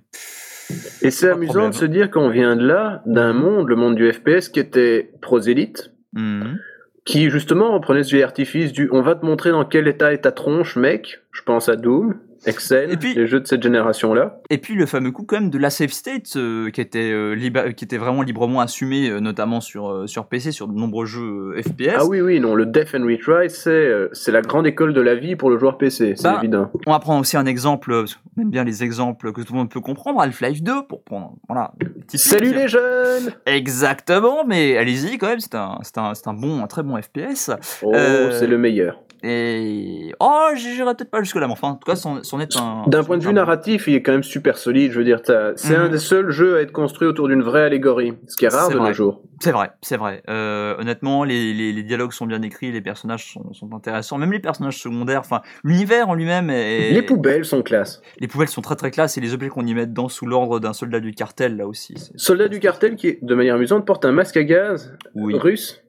Et 1.03 1.11
c'est 1.11 1.29
amusant 1.31 1.53
problème. 1.53 1.71
de 1.71 1.75
se 1.77 1.85
dire 1.85 2.11
qu'on 2.11 2.31
vient 2.31 2.57
de 2.57 2.65
là, 2.67 3.03
d'un 3.05 3.33
monde, 3.33 3.69
le 3.69 3.77
monde 3.77 3.97
du 3.97 4.11
FPS, 4.11 4.49
qui 4.49 4.61
était 4.61 5.11
prosélyte, 5.21 5.93
Mhm. 6.13 6.59
qui 7.05 7.29
justement 7.29 7.73
reprenait 7.73 8.05
ce 8.05 8.11
vieil 8.11 8.23
artifice 8.23 8.73
du 8.73 8.89
on 8.93 9.03
va 9.03 9.17
te 9.17 9.27
montrer 9.27 9.51
dans 9.51 9.65
quel 9.65 9.89
état 9.89 10.13
est 10.13 10.19
ta 10.23 10.33
tronche, 10.33 10.77
mec. 10.77 11.19
Je 11.33 11.43
pense 11.43 11.69
à 11.69 11.75
Doom, 11.77 12.21
Excel, 12.47 12.91
Et 12.93 12.97
puis- 12.97 13.15
les 13.15 13.27
jeux 13.27 13.41
de 13.41 13.47
cette 13.47 13.63
génération-là. 13.63 14.41
Et 14.51 14.59
puis 14.59 14.75
le 14.75 14.87
fameux 14.87 15.11
coup 15.11 15.25
quand 15.25 15.41
même 15.41 15.51
de 15.51 15.59
la 15.59 15.71
save 15.71 15.91
state 15.91 16.37
euh, 16.37 16.71
qui 16.71 16.81
était 16.81 17.11
euh, 17.13 17.35
liba- 17.35 17.73
qui 17.73 17.85
était 17.85 17.99
vraiment 17.99 18.23
librement 18.23 18.61
assumé, 18.61 19.09
euh, 19.11 19.21
notamment 19.21 19.61
sur 19.61 20.09
sur 20.09 20.27
PC, 20.27 20.53
sur 20.53 20.67
de 20.69 20.73
nombreux 20.75 21.07
jeux 21.07 21.55
FPS. 21.63 21.95
Ah 21.99 22.07
oui, 22.07 22.21
oui, 22.21 22.41
non, 22.41 22.55
le 22.55 22.67
Death 22.67 22.95
and 22.95 23.05
Retry, 23.05 23.51
c'est 23.51 23.91
c'est 24.13 24.33
la 24.33 24.43
grande 24.43 24.67
école 24.67 24.95
de 24.95 25.01
la 25.01 25.15
vie 25.15 25.37
pour 25.37 25.51
le 25.51 25.59
joueur 25.59 25.77
PC, 25.79 26.15
c'est 26.17 26.23
Bah, 26.25 26.39
évident. 26.43 26.71
On 26.87 26.93
va 26.93 26.99
prendre 26.99 27.21
aussi 27.21 27.37
un 27.37 27.47
exemple, 27.47 27.91
parce 27.91 28.19
aime 28.41 28.51
bien 28.51 28.65
les 28.65 28.83
exemples 28.85 29.33
que 29.33 29.43
tout 29.43 29.53
le 29.53 29.59
monde 29.59 29.71
peut 29.71 29.81
comprendre, 29.81 30.21
Half-Life 30.21 30.63
2, 30.63 30.87
pour 30.89 31.03
prendre, 31.05 31.35
voilà. 31.49 31.73
Salut 32.09 32.53
les 32.55 32.69
jeunes 32.69 33.33
Exactement, 33.47 34.45
mais 34.47 34.77
allez-y 34.77 35.19
quand 35.19 35.29
même, 35.29 35.41
c'est 35.41 35.55
un, 35.55 35.79
c'est 35.83 35.99
un, 35.99 36.15
c'est 36.15 36.27
un 36.29 36.33
bon, 36.35 36.63
un 36.63 36.67
très 36.67 36.83
bon 36.83 37.01
FPS. 37.01 37.51
Oh, 37.83 37.93
c'est 38.33 38.47
le 38.47 38.59
meilleur. 38.59 39.03
Et 39.23 40.13
oh, 40.21 40.49
j'irai 40.55 40.95
peut-être 40.95 41.11
pas 41.11 41.21
jusque 41.23 41.37
là, 41.37 41.47
mais 41.47 41.53
enfin, 41.53 41.69
en 41.69 41.75
tout 41.75 41.85
cas, 41.91 41.97
c'en 41.97 42.23
c'en 42.23 42.41
est 42.41 42.57
un. 42.57 42.85
D'un 42.87 43.05
point 43.05 43.17
de 43.19 43.23
est 43.23 43.27
vue 43.27 43.33
narratif, 43.33 43.87
il 43.89 43.95
est 43.95 44.03
quand 44.03 44.13
même 44.13 44.23
super 44.23 44.57
solide, 44.59 44.93
je 44.93 44.99
veux 44.99 45.05
dire, 45.05 45.21
c'est 45.57 45.77
Mhm. 45.77 45.81
un 45.85 45.89
des 45.89 45.99
seuls 45.99 46.31
jeux 46.31 46.57
à 46.57 46.61
être 46.63 46.73
construit 46.73 47.07
autour 47.09 47.29
d'une 47.29 47.43
vraie 47.43 47.65
allégorie, 47.65 48.15
ce 48.29 48.37
qui 48.37 48.45
est 48.45 48.49
rare 48.49 48.67
C'est 48.69 48.75
de 48.75 48.79
vrai. 48.79 48.89
nos 48.89 48.95
jours. 48.95 49.23
C'est 49.43 49.53
vrai, 49.53 49.71
c'est 49.83 49.97
vrai. 49.97 50.23
Euh, 50.29 50.75
honnêtement, 50.79 51.25
les, 51.25 51.55
les, 51.55 51.73
les 51.73 51.83
dialogues 51.83 52.13
sont 52.13 52.27
bien 52.27 52.43
écrits, 52.43 52.73
les 52.73 52.81
personnages 52.83 53.33
sont, 53.33 53.53
sont 53.55 53.73
intéressants, 53.75 54.19
même 54.19 54.33
les 54.33 54.39
personnages 54.39 54.79
secondaires. 54.79 55.21
Enfin, 55.21 55.41
l'univers 55.65 56.09
en 56.11 56.15
lui-même 56.15 56.51
est. 56.51 56.93
Les 56.93 57.03
poubelles 57.03 57.45
sont 57.47 57.63
classe. 57.63 58.03
les 58.19 58.29
poubelles 58.29 58.49
sont 58.49 58.61
très 58.61 58.77
très 58.77 58.91
classe 58.91 59.17
et 59.17 59.21
les 59.21 59.33
objets 59.35 59.49
qu'on 59.49 59.65
y 59.67 59.75
met 59.75 59.87
dedans 59.87 60.09
sous 60.09 60.27
l'ordre 60.27 60.61
d'un 60.61 60.73
soldat 60.75 61.01
du 61.01 61.13
cartel 61.13 61.57
là 61.57 61.67
aussi. 61.67 61.95
Soldat 62.17 62.49
du 62.49 62.61
cartel 62.61 62.97
qui, 62.97 63.19
de 63.23 63.35
manière 63.35 63.55
amusante, 63.55 63.87
porte 63.87 64.05
un 64.05 64.13
masque 64.13 64.37
à 64.37 64.45
gaz 64.45 64.95
Oui. 65.15 65.35
russe. 65.39 65.83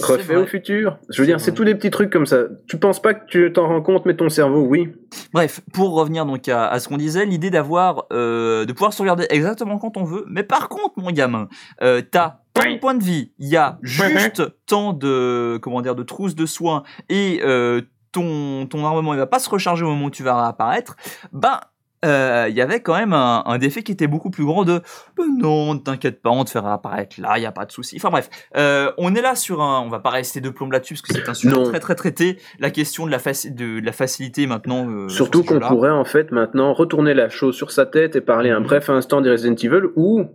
Refait 0.00 0.36
au 0.36 0.46
futur. 0.46 0.98
Je 1.10 1.22
veux 1.22 1.26
dire, 1.26 1.40
c'est 1.40 1.52
tous 1.52 1.64
des 1.64 1.74
petits 1.74 1.90
trucs 1.90 2.10
comme 2.10 2.26
ça. 2.26 2.44
Tu 2.68 2.78
penses 2.78 3.00
pas 3.00 3.14
que 3.14 3.26
tu 3.26 3.52
t'en 3.52 3.68
rends 3.68 3.82
compte, 3.82 4.06
mais 4.06 4.14
ton 4.14 4.28
cerveau, 4.28 4.62
oui. 4.62 4.92
Bref, 5.32 5.60
pour 5.72 5.94
revenir 5.94 6.26
donc 6.26 6.48
à, 6.48 6.78
ce 6.78 6.88
qu'on 6.88 6.96
disait, 6.96 7.24
l'idée 7.26 7.50
d'avoir, 7.50 8.06
euh, 8.12 8.64
de 8.64 8.72
pouvoir 8.72 8.92
se 8.92 9.02
regarder 9.02 9.26
exactement 9.30 9.78
quand 9.78 9.96
on 9.96 10.04
veut. 10.04 10.24
Mais 10.28 10.42
par 10.42 10.68
contre, 10.68 10.94
mon 10.96 11.10
gamin, 11.10 11.48
euh, 11.82 12.02
t'as 12.08 12.40
tant 12.54 12.70
de 12.70 12.78
points 12.78 12.94
de 12.94 13.02
vie, 13.02 13.32
il 13.38 13.48
y 13.48 13.56
a 13.56 13.78
juste 13.82 14.42
tant 14.66 14.92
de, 14.92 15.58
comment 15.62 15.82
dire, 15.82 15.94
de 15.94 16.02
trousses 16.02 16.34
de 16.34 16.46
soins 16.46 16.82
et 17.08 17.40
euh, 17.44 17.82
ton, 18.12 18.66
ton 18.66 18.84
armement, 18.84 19.12
il 19.12 19.18
va 19.18 19.26
pas 19.26 19.40
se 19.40 19.50
recharger 19.50 19.84
au 19.84 19.88
moment 19.88 20.06
où 20.06 20.10
tu 20.10 20.22
vas 20.22 20.40
réapparaître. 20.40 20.96
Ben, 21.32 21.60
euh, 22.04 22.46
il 22.48 22.54
y 22.54 22.60
avait 22.60 22.80
quand 22.80 22.94
même 22.94 23.12
un, 23.12 23.42
un, 23.46 23.58
défi 23.58 23.82
qui 23.82 23.92
était 23.92 24.06
beaucoup 24.06 24.30
plus 24.30 24.44
grand 24.44 24.64
de 24.64 24.80
ben 25.16 25.24
non, 25.38 25.74
ne 25.74 25.78
t'inquiète 25.78 26.20
pas, 26.20 26.30
on 26.30 26.44
te 26.44 26.50
fera 26.50 26.74
apparaître 26.74 27.20
là, 27.20 27.38
il 27.38 27.42
y 27.42 27.46
a 27.46 27.52
pas 27.52 27.64
de 27.64 27.72
souci. 27.72 27.96
Enfin 27.96 28.10
bref, 28.10 28.28
euh, 28.56 28.92
on 28.98 29.14
est 29.14 29.22
là 29.22 29.34
sur 29.34 29.62
un, 29.62 29.80
on 29.80 29.88
va 29.88 30.00
pas 30.00 30.10
rester 30.10 30.40
de 30.40 30.50
plomb 30.50 30.70
là-dessus 30.70 30.94
parce 30.94 31.02
que 31.02 31.14
c'est 31.14 31.28
un 31.28 31.34
sujet 31.34 31.62
très 31.64 31.80
très 31.80 31.94
traité. 31.94 32.38
La 32.58 32.70
question 32.70 33.06
de 33.06 33.10
la, 33.10 33.18
de, 33.18 33.80
la 33.80 33.92
facilité 33.92 34.46
maintenant. 34.46 34.88
Euh, 34.88 35.08
Surtout 35.08 35.42
qu'on 35.42 35.60
pourrait 35.60 35.90
en 35.90 36.04
fait 36.04 36.30
maintenant 36.30 36.72
retourner 36.72 37.14
la 37.14 37.28
chose 37.28 37.56
sur 37.56 37.70
sa 37.70 37.86
tête 37.86 38.16
et 38.16 38.20
parler 38.20 38.50
un 38.50 38.60
mhm. 38.60 38.66
bref 38.66 38.90
instant 38.90 39.20
des 39.20 39.30
Resident 39.30 39.56
Evil 39.56 39.86
ou 39.96 40.26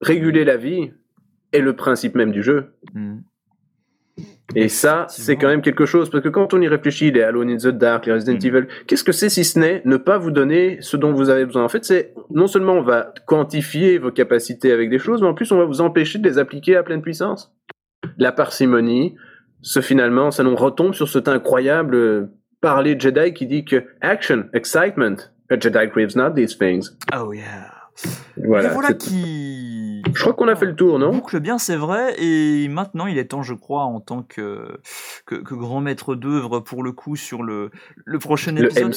réguler 0.00 0.44
la 0.44 0.56
vie 0.56 0.92
est 1.52 1.60
le 1.60 1.76
principe 1.76 2.14
même 2.14 2.32
du 2.32 2.42
jeu. 2.42 2.74
Mhm. 2.94 3.22
Et 4.54 4.68
ça, 4.68 5.06
c'est 5.08 5.36
quand 5.36 5.48
même 5.48 5.62
quelque 5.62 5.86
chose, 5.86 6.10
parce 6.10 6.22
que 6.22 6.28
quand 6.28 6.54
on 6.54 6.60
y 6.60 6.68
réfléchit, 6.68 7.10
les 7.10 7.22
Alone 7.22 7.50
in 7.50 7.56
the 7.56 7.68
Dark, 7.68 8.06
les 8.06 8.12
Resident 8.12 8.34
mm. 8.34 8.46
Evil, 8.46 8.66
qu'est-ce 8.86 9.04
que 9.04 9.12
c'est 9.12 9.28
si 9.28 9.44
ce 9.44 9.58
n'est 9.58 9.82
ne 9.84 9.96
pas 9.96 10.18
vous 10.18 10.30
donner 10.30 10.78
ce 10.80 10.96
dont 10.96 11.12
vous 11.12 11.30
avez 11.30 11.44
besoin? 11.44 11.64
En 11.64 11.68
fait, 11.68 11.84
c'est 11.84 12.14
non 12.30 12.46
seulement 12.46 12.74
on 12.74 12.82
va 12.82 13.12
quantifier 13.26 13.98
vos 13.98 14.10
capacités 14.10 14.72
avec 14.72 14.90
des 14.90 14.98
choses, 14.98 15.22
mais 15.22 15.28
en 15.28 15.34
plus 15.34 15.50
on 15.52 15.58
va 15.58 15.64
vous 15.64 15.80
empêcher 15.80 16.18
de 16.18 16.28
les 16.28 16.38
appliquer 16.38 16.76
à 16.76 16.82
pleine 16.82 17.02
puissance. 17.02 17.52
La 18.18 18.32
parcimonie, 18.32 19.16
ce 19.62 19.80
finalement, 19.80 20.30
ça 20.30 20.42
nous 20.42 20.56
retombe 20.56 20.94
sur 20.94 21.08
cet 21.08 21.28
incroyable 21.28 21.94
euh, 21.94 22.26
parler 22.60 22.96
Jedi 22.98 23.32
qui 23.32 23.46
dit 23.46 23.64
que 23.64 23.84
action, 24.00 24.44
excitement, 24.52 25.16
a 25.50 25.58
Jedi 25.58 25.90
craves 25.90 26.16
not 26.16 26.30
these 26.34 26.56
things. 26.56 26.90
Oh 27.14 27.32
yeah. 27.32 27.70
Voilà, 28.36 28.70
voilà 28.70 28.92
qui. 28.92 29.63
Je 30.14 30.20
crois 30.20 30.32
qu'on 30.32 30.48
a 30.48 30.54
fait 30.54 30.66
le 30.66 30.76
tour, 30.76 30.98
non? 30.98 31.10
Boucle 31.10 31.40
bien, 31.40 31.58
c'est 31.58 31.76
vrai. 31.76 32.14
Et 32.18 32.68
maintenant, 32.68 33.06
il 33.06 33.18
est 33.18 33.26
temps, 33.26 33.42
je 33.42 33.54
crois, 33.54 33.82
en 33.82 34.00
tant 34.00 34.22
que, 34.22 34.78
que, 35.26 35.54
grand 35.54 35.80
maître 35.80 36.14
d'œuvre, 36.14 36.60
pour 36.60 36.82
le 36.82 36.92
coup, 36.92 37.16
sur 37.16 37.42
le, 37.42 37.70
le 38.04 38.18
prochain 38.18 38.54
épisode, 38.56 38.94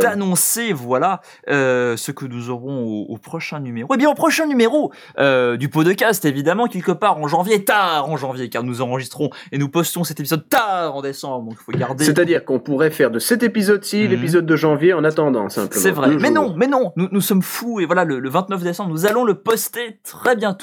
d'annoncer, 0.00 0.72
voilà, 0.72 1.20
euh, 1.48 1.96
ce 1.96 2.12
que 2.12 2.24
nous 2.24 2.50
aurons 2.50 2.84
au, 2.84 3.18
prochain 3.18 3.60
numéro. 3.60 3.88
Eh 3.94 3.96
bien, 3.96 4.10
au 4.10 4.14
prochain 4.14 4.46
numéro 4.46 4.92
euh, 5.18 5.56
du 5.56 5.68
podcast, 5.68 6.24
évidemment, 6.24 6.66
quelque 6.66 6.92
part 6.92 7.18
en 7.18 7.28
janvier, 7.28 7.64
tard 7.64 8.08
en 8.08 8.16
janvier, 8.16 8.48
car 8.48 8.62
nous 8.62 8.80
enregistrons 8.80 9.30
et 9.52 9.58
nous 9.58 9.68
postons 9.68 10.04
cet 10.04 10.20
épisode 10.20 10.48
tard 10.48 10.96
en 10.96 11.02
décembre. 11.02 11.50
Donc, 11.50 11.58
il 11.60 11.64
faut 11.64 11.78
garder. 11.78 12.04
C'est-à-dire 12.04 12.44
qu'on 12.44 12.60
pourrait 12.60 12.90
faire 12.90 13.10
de 13.10 13.18
cet 13.18 13.42
épisode-ci 13.42 14.04
mhm. 14.04 14.10
l'épisode 14.10 14.46
de 14.46 14.56
janvier 14.56 14.94
en 14.94 15.04
attendant, 15.04 15.48
simplement. 15.48 15.82
C'est 15.82 15.90
vrai. 15.90 16.16
Mais 16.20 16.30
non, 16.30 16.54
mais 16.56 16.66
non, 16.66 16.92
nous, 16.96 17.08
nous 17.10 17.20
sommes 17.20 17.42
fous 17.42 17.80
et 17.80 17.86
voilà, 17.86 18.04
le, 18.04 18.18
le 18.18 18.30
29 18.30 18.62
décembre, 18.62 18.90
nous 18.90 19.06
allons 19.06 19.24
le 19.24 19.34
poster 19.34 20.00
très 20.02 20.36
bientôt. 20.36 20.53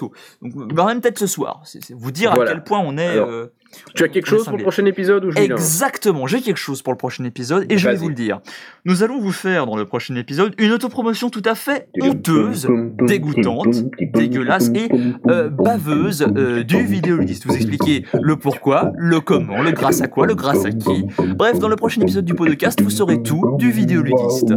Donc, 0.42 0.56
même 0.88 1.02
peut-être 1.02 1.20
ce 1.20 1.28
soir. 1.28 1.62
C'est 1.66 1.92
vous 1.94 2.12
dire 2.12 2.32
à 2.32 2.38
quel 2.48 2.64
point 2.64 2.80
on 2.80 2.98
est. 2.98 3.16
euh, 3.28 3.48
tu 3.96 4.04
as 4.04 4.08
quelque 4.08 4.28
chose 4.28 4.46
pour 4.46 4.58
le 4.58 4.64
prochain 4.64 4.86
épisode 4.86 5.26
ou 5.26 5.32
Exactement, 5.36 6.28
j'ai 6.28 6.42
quelque 6.42 6.58
chose 6.58 6.82
pour 6.82 6.94
le 6.94 6.98
prochain 6.98 7.24
épisode 7.24 7.66
et 7.70 7.78
je 7.78 7.90
vais 7.90 7.96
vous 7.96 8.10
le 8.10 8.16
dire. 8.16 8.40
Nous 8.86 9.04
allons 9.04 9.20
vous 9.20 9.32
faire 9.32 9.66
dans 9.66 9.76
le 9.76 9.86
prochain 9.86 10.16
épisode 10.16 10.54
une 10.58 10.72
autopromotion 10.72 11.30
tout 11.30 11.44
à 11.46 11.56
fait 11.56 11.88
honteuse, 12.02 12.68
dégoûtante, 13.02 13.84
dégueulasse 14.00 14.70
et 14.76 14.90
euh, 15.28 15.50
baveuse 15.50 16.26
euh, 16.36 16.64
du 16.64 16.84
vidéologiste. 16.84 17.46
Vous 17.46 17.56
expliquer 17.56 18.06
le 18.20 18.36
pourquoi, 18.36 18.92
le 18.96 19.20
comment, 19.20 19.62
le 19.62 19.72
grâce 19.72 20.02
à 20.02 20.08
quoi, 20.08 20.26
le 20.26 20.36
grâce 20.36 20.66
à 20.66 20.72
qui. 20.72 21.06
Bref, 21.36 21.60
dans 21.60 21.70
le 21.70 21.76
prochain 21.76 22.02
épisode 22.02 22.26
du 22.26 22.34
podcast, 22.34 22.82
vous 22.82 22.90
saurez 22.90 23.22
tout 23.22 23.56
du 23.58 23.72
vidéologiste. 23.72 24.54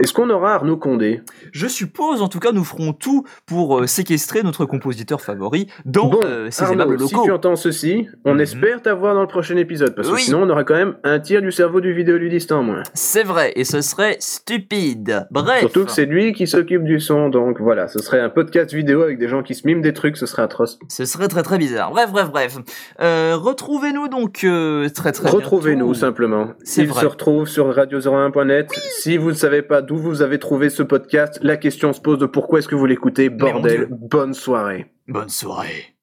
Est-ce 0.00 0.12
qu'on 0.12 0.30
aura 0.30 0.54
Arnaud 0.54 0.76
Condé? 0.76 1.22
Je 1.52 1.66
suppose, 1.66 2.22
en 2.22 2.28
tout 2.28 2.40
cas, 2.40 2.52
nous 2.52 2.64
ferons 2.64 2.92
tout 2.92 3.24
pour 3.46 3.80
euh, 3.80 3.86
séquestrer 3.86 4.42
notre 4.42 4.64
compositeur 4.64 5.20
favori 5.20 5.66
dans 5.84 6.10
ces 6.50 6.72
aimables 6.72 6.96
locaux 6.96 7.35
entends 7.36 7.56
ceci, 7.56 8.08
on 8.24 8.34
mhm. 8.34 8.40
espère 8.40 8.82
t'avoir 8.82 9.14
dans 9.14 9.20
le 9.20 9.26
prochain 9.26 9.56
épisode, 9.56 9.94
parce 9.94 10.10
que 10.10 10.16
sinon 10.18 10.42
on 10.42 10.50
aura 10.50 10.64
quand 10.64 10.74
même 10.74 10.96
un 11.04 11.20
tiers 11.20 11.42
du 11.42 11.52
cerveau 11.52 11.80
du 11.80 11.92
vidéoludiste 11.92 12.50
en 12.50 12.62
moins. 12.62 12.82
C'est 12.94 13.22
vrai, 13.22 13.52
et 13.56 13.64
ce 13.64 13.82
serait 13.82 14.16
stupide. 14.20 15.26
Bref. 15.30 15.60
Surtout 15.60 15.84
que 15.84 15.92
c'est 15.92 16.06
lui 16.06 16.32
qui 16.32 16.46
s'occupe 16.46 16.84
du 16.84 16.98
son, 16.98 17.28
donc 17.28 17.60
voilà, 17.60 17.88
ce 17.88 17.98
serait 18.00 18.20
un 18.20 18.30
podcast 18.30 18.72
vidéo 18.72 19.02
avec 19.02 19.18
des 19.18 19.28
gens 19.28 19.42
qui 19.42 19.54
se 19.54 19.66
miment 19.66 19.82
des 19.82 19.92
trucs, 19.92 20.16
ce 20.16 20.24
serait 20.24 20.42
atroce. 20.42 20.78
Ce 20.88 21.04
serait 21.04 21.28
très 21.28 21.42
très 21.42 21.58
bizarre. 21.58 21.90
Bref, 21.90 22.10
bref, 22.10 22.30
bref. 22.30 22.58
Euh, 23.00 23.36
retrouvez-nous 23.36 24.08
donc 24.08 24.42
euh, 24.44 24.88
très 24.88 25.12
très 25.12 25.28
Retrouvez-nous 25.28 25.92
simplement. 25.94 26.54
Il 26.76 26.92
se 26.92 27.06
retrouve 27.06 27.46
sur 27.46 27.70
radio01.net. 27.70 28.70
Si 28.72 29.18
vous 29.18 29.28
ne 29.28 29.36
savez 29.36 29.60
pas 29.60 29.82
d'où 29.82 29.96
vous 29.96 30.22
avez 30.22 30.38
trouvé 30.38 30.70
ce 30.70 30.82
podcast, 30.82 31.38
la 31.42 31.56
question 31.58 31.92
se 31.92 32.00
pose 32.00 32.18
de 32.18 32.26
pourquoi 32.26 32.60
est-ce 32.60 32.68
que 32.68 32.74
vous 32.74 32.86
l'écoutez. 32.86 33.28
Bordel, 33.28 33.88
bonne 33.90 34.32
soirée. 34.32 34.86
Bonne 35.06 35.28
soirée. 35.28 35.94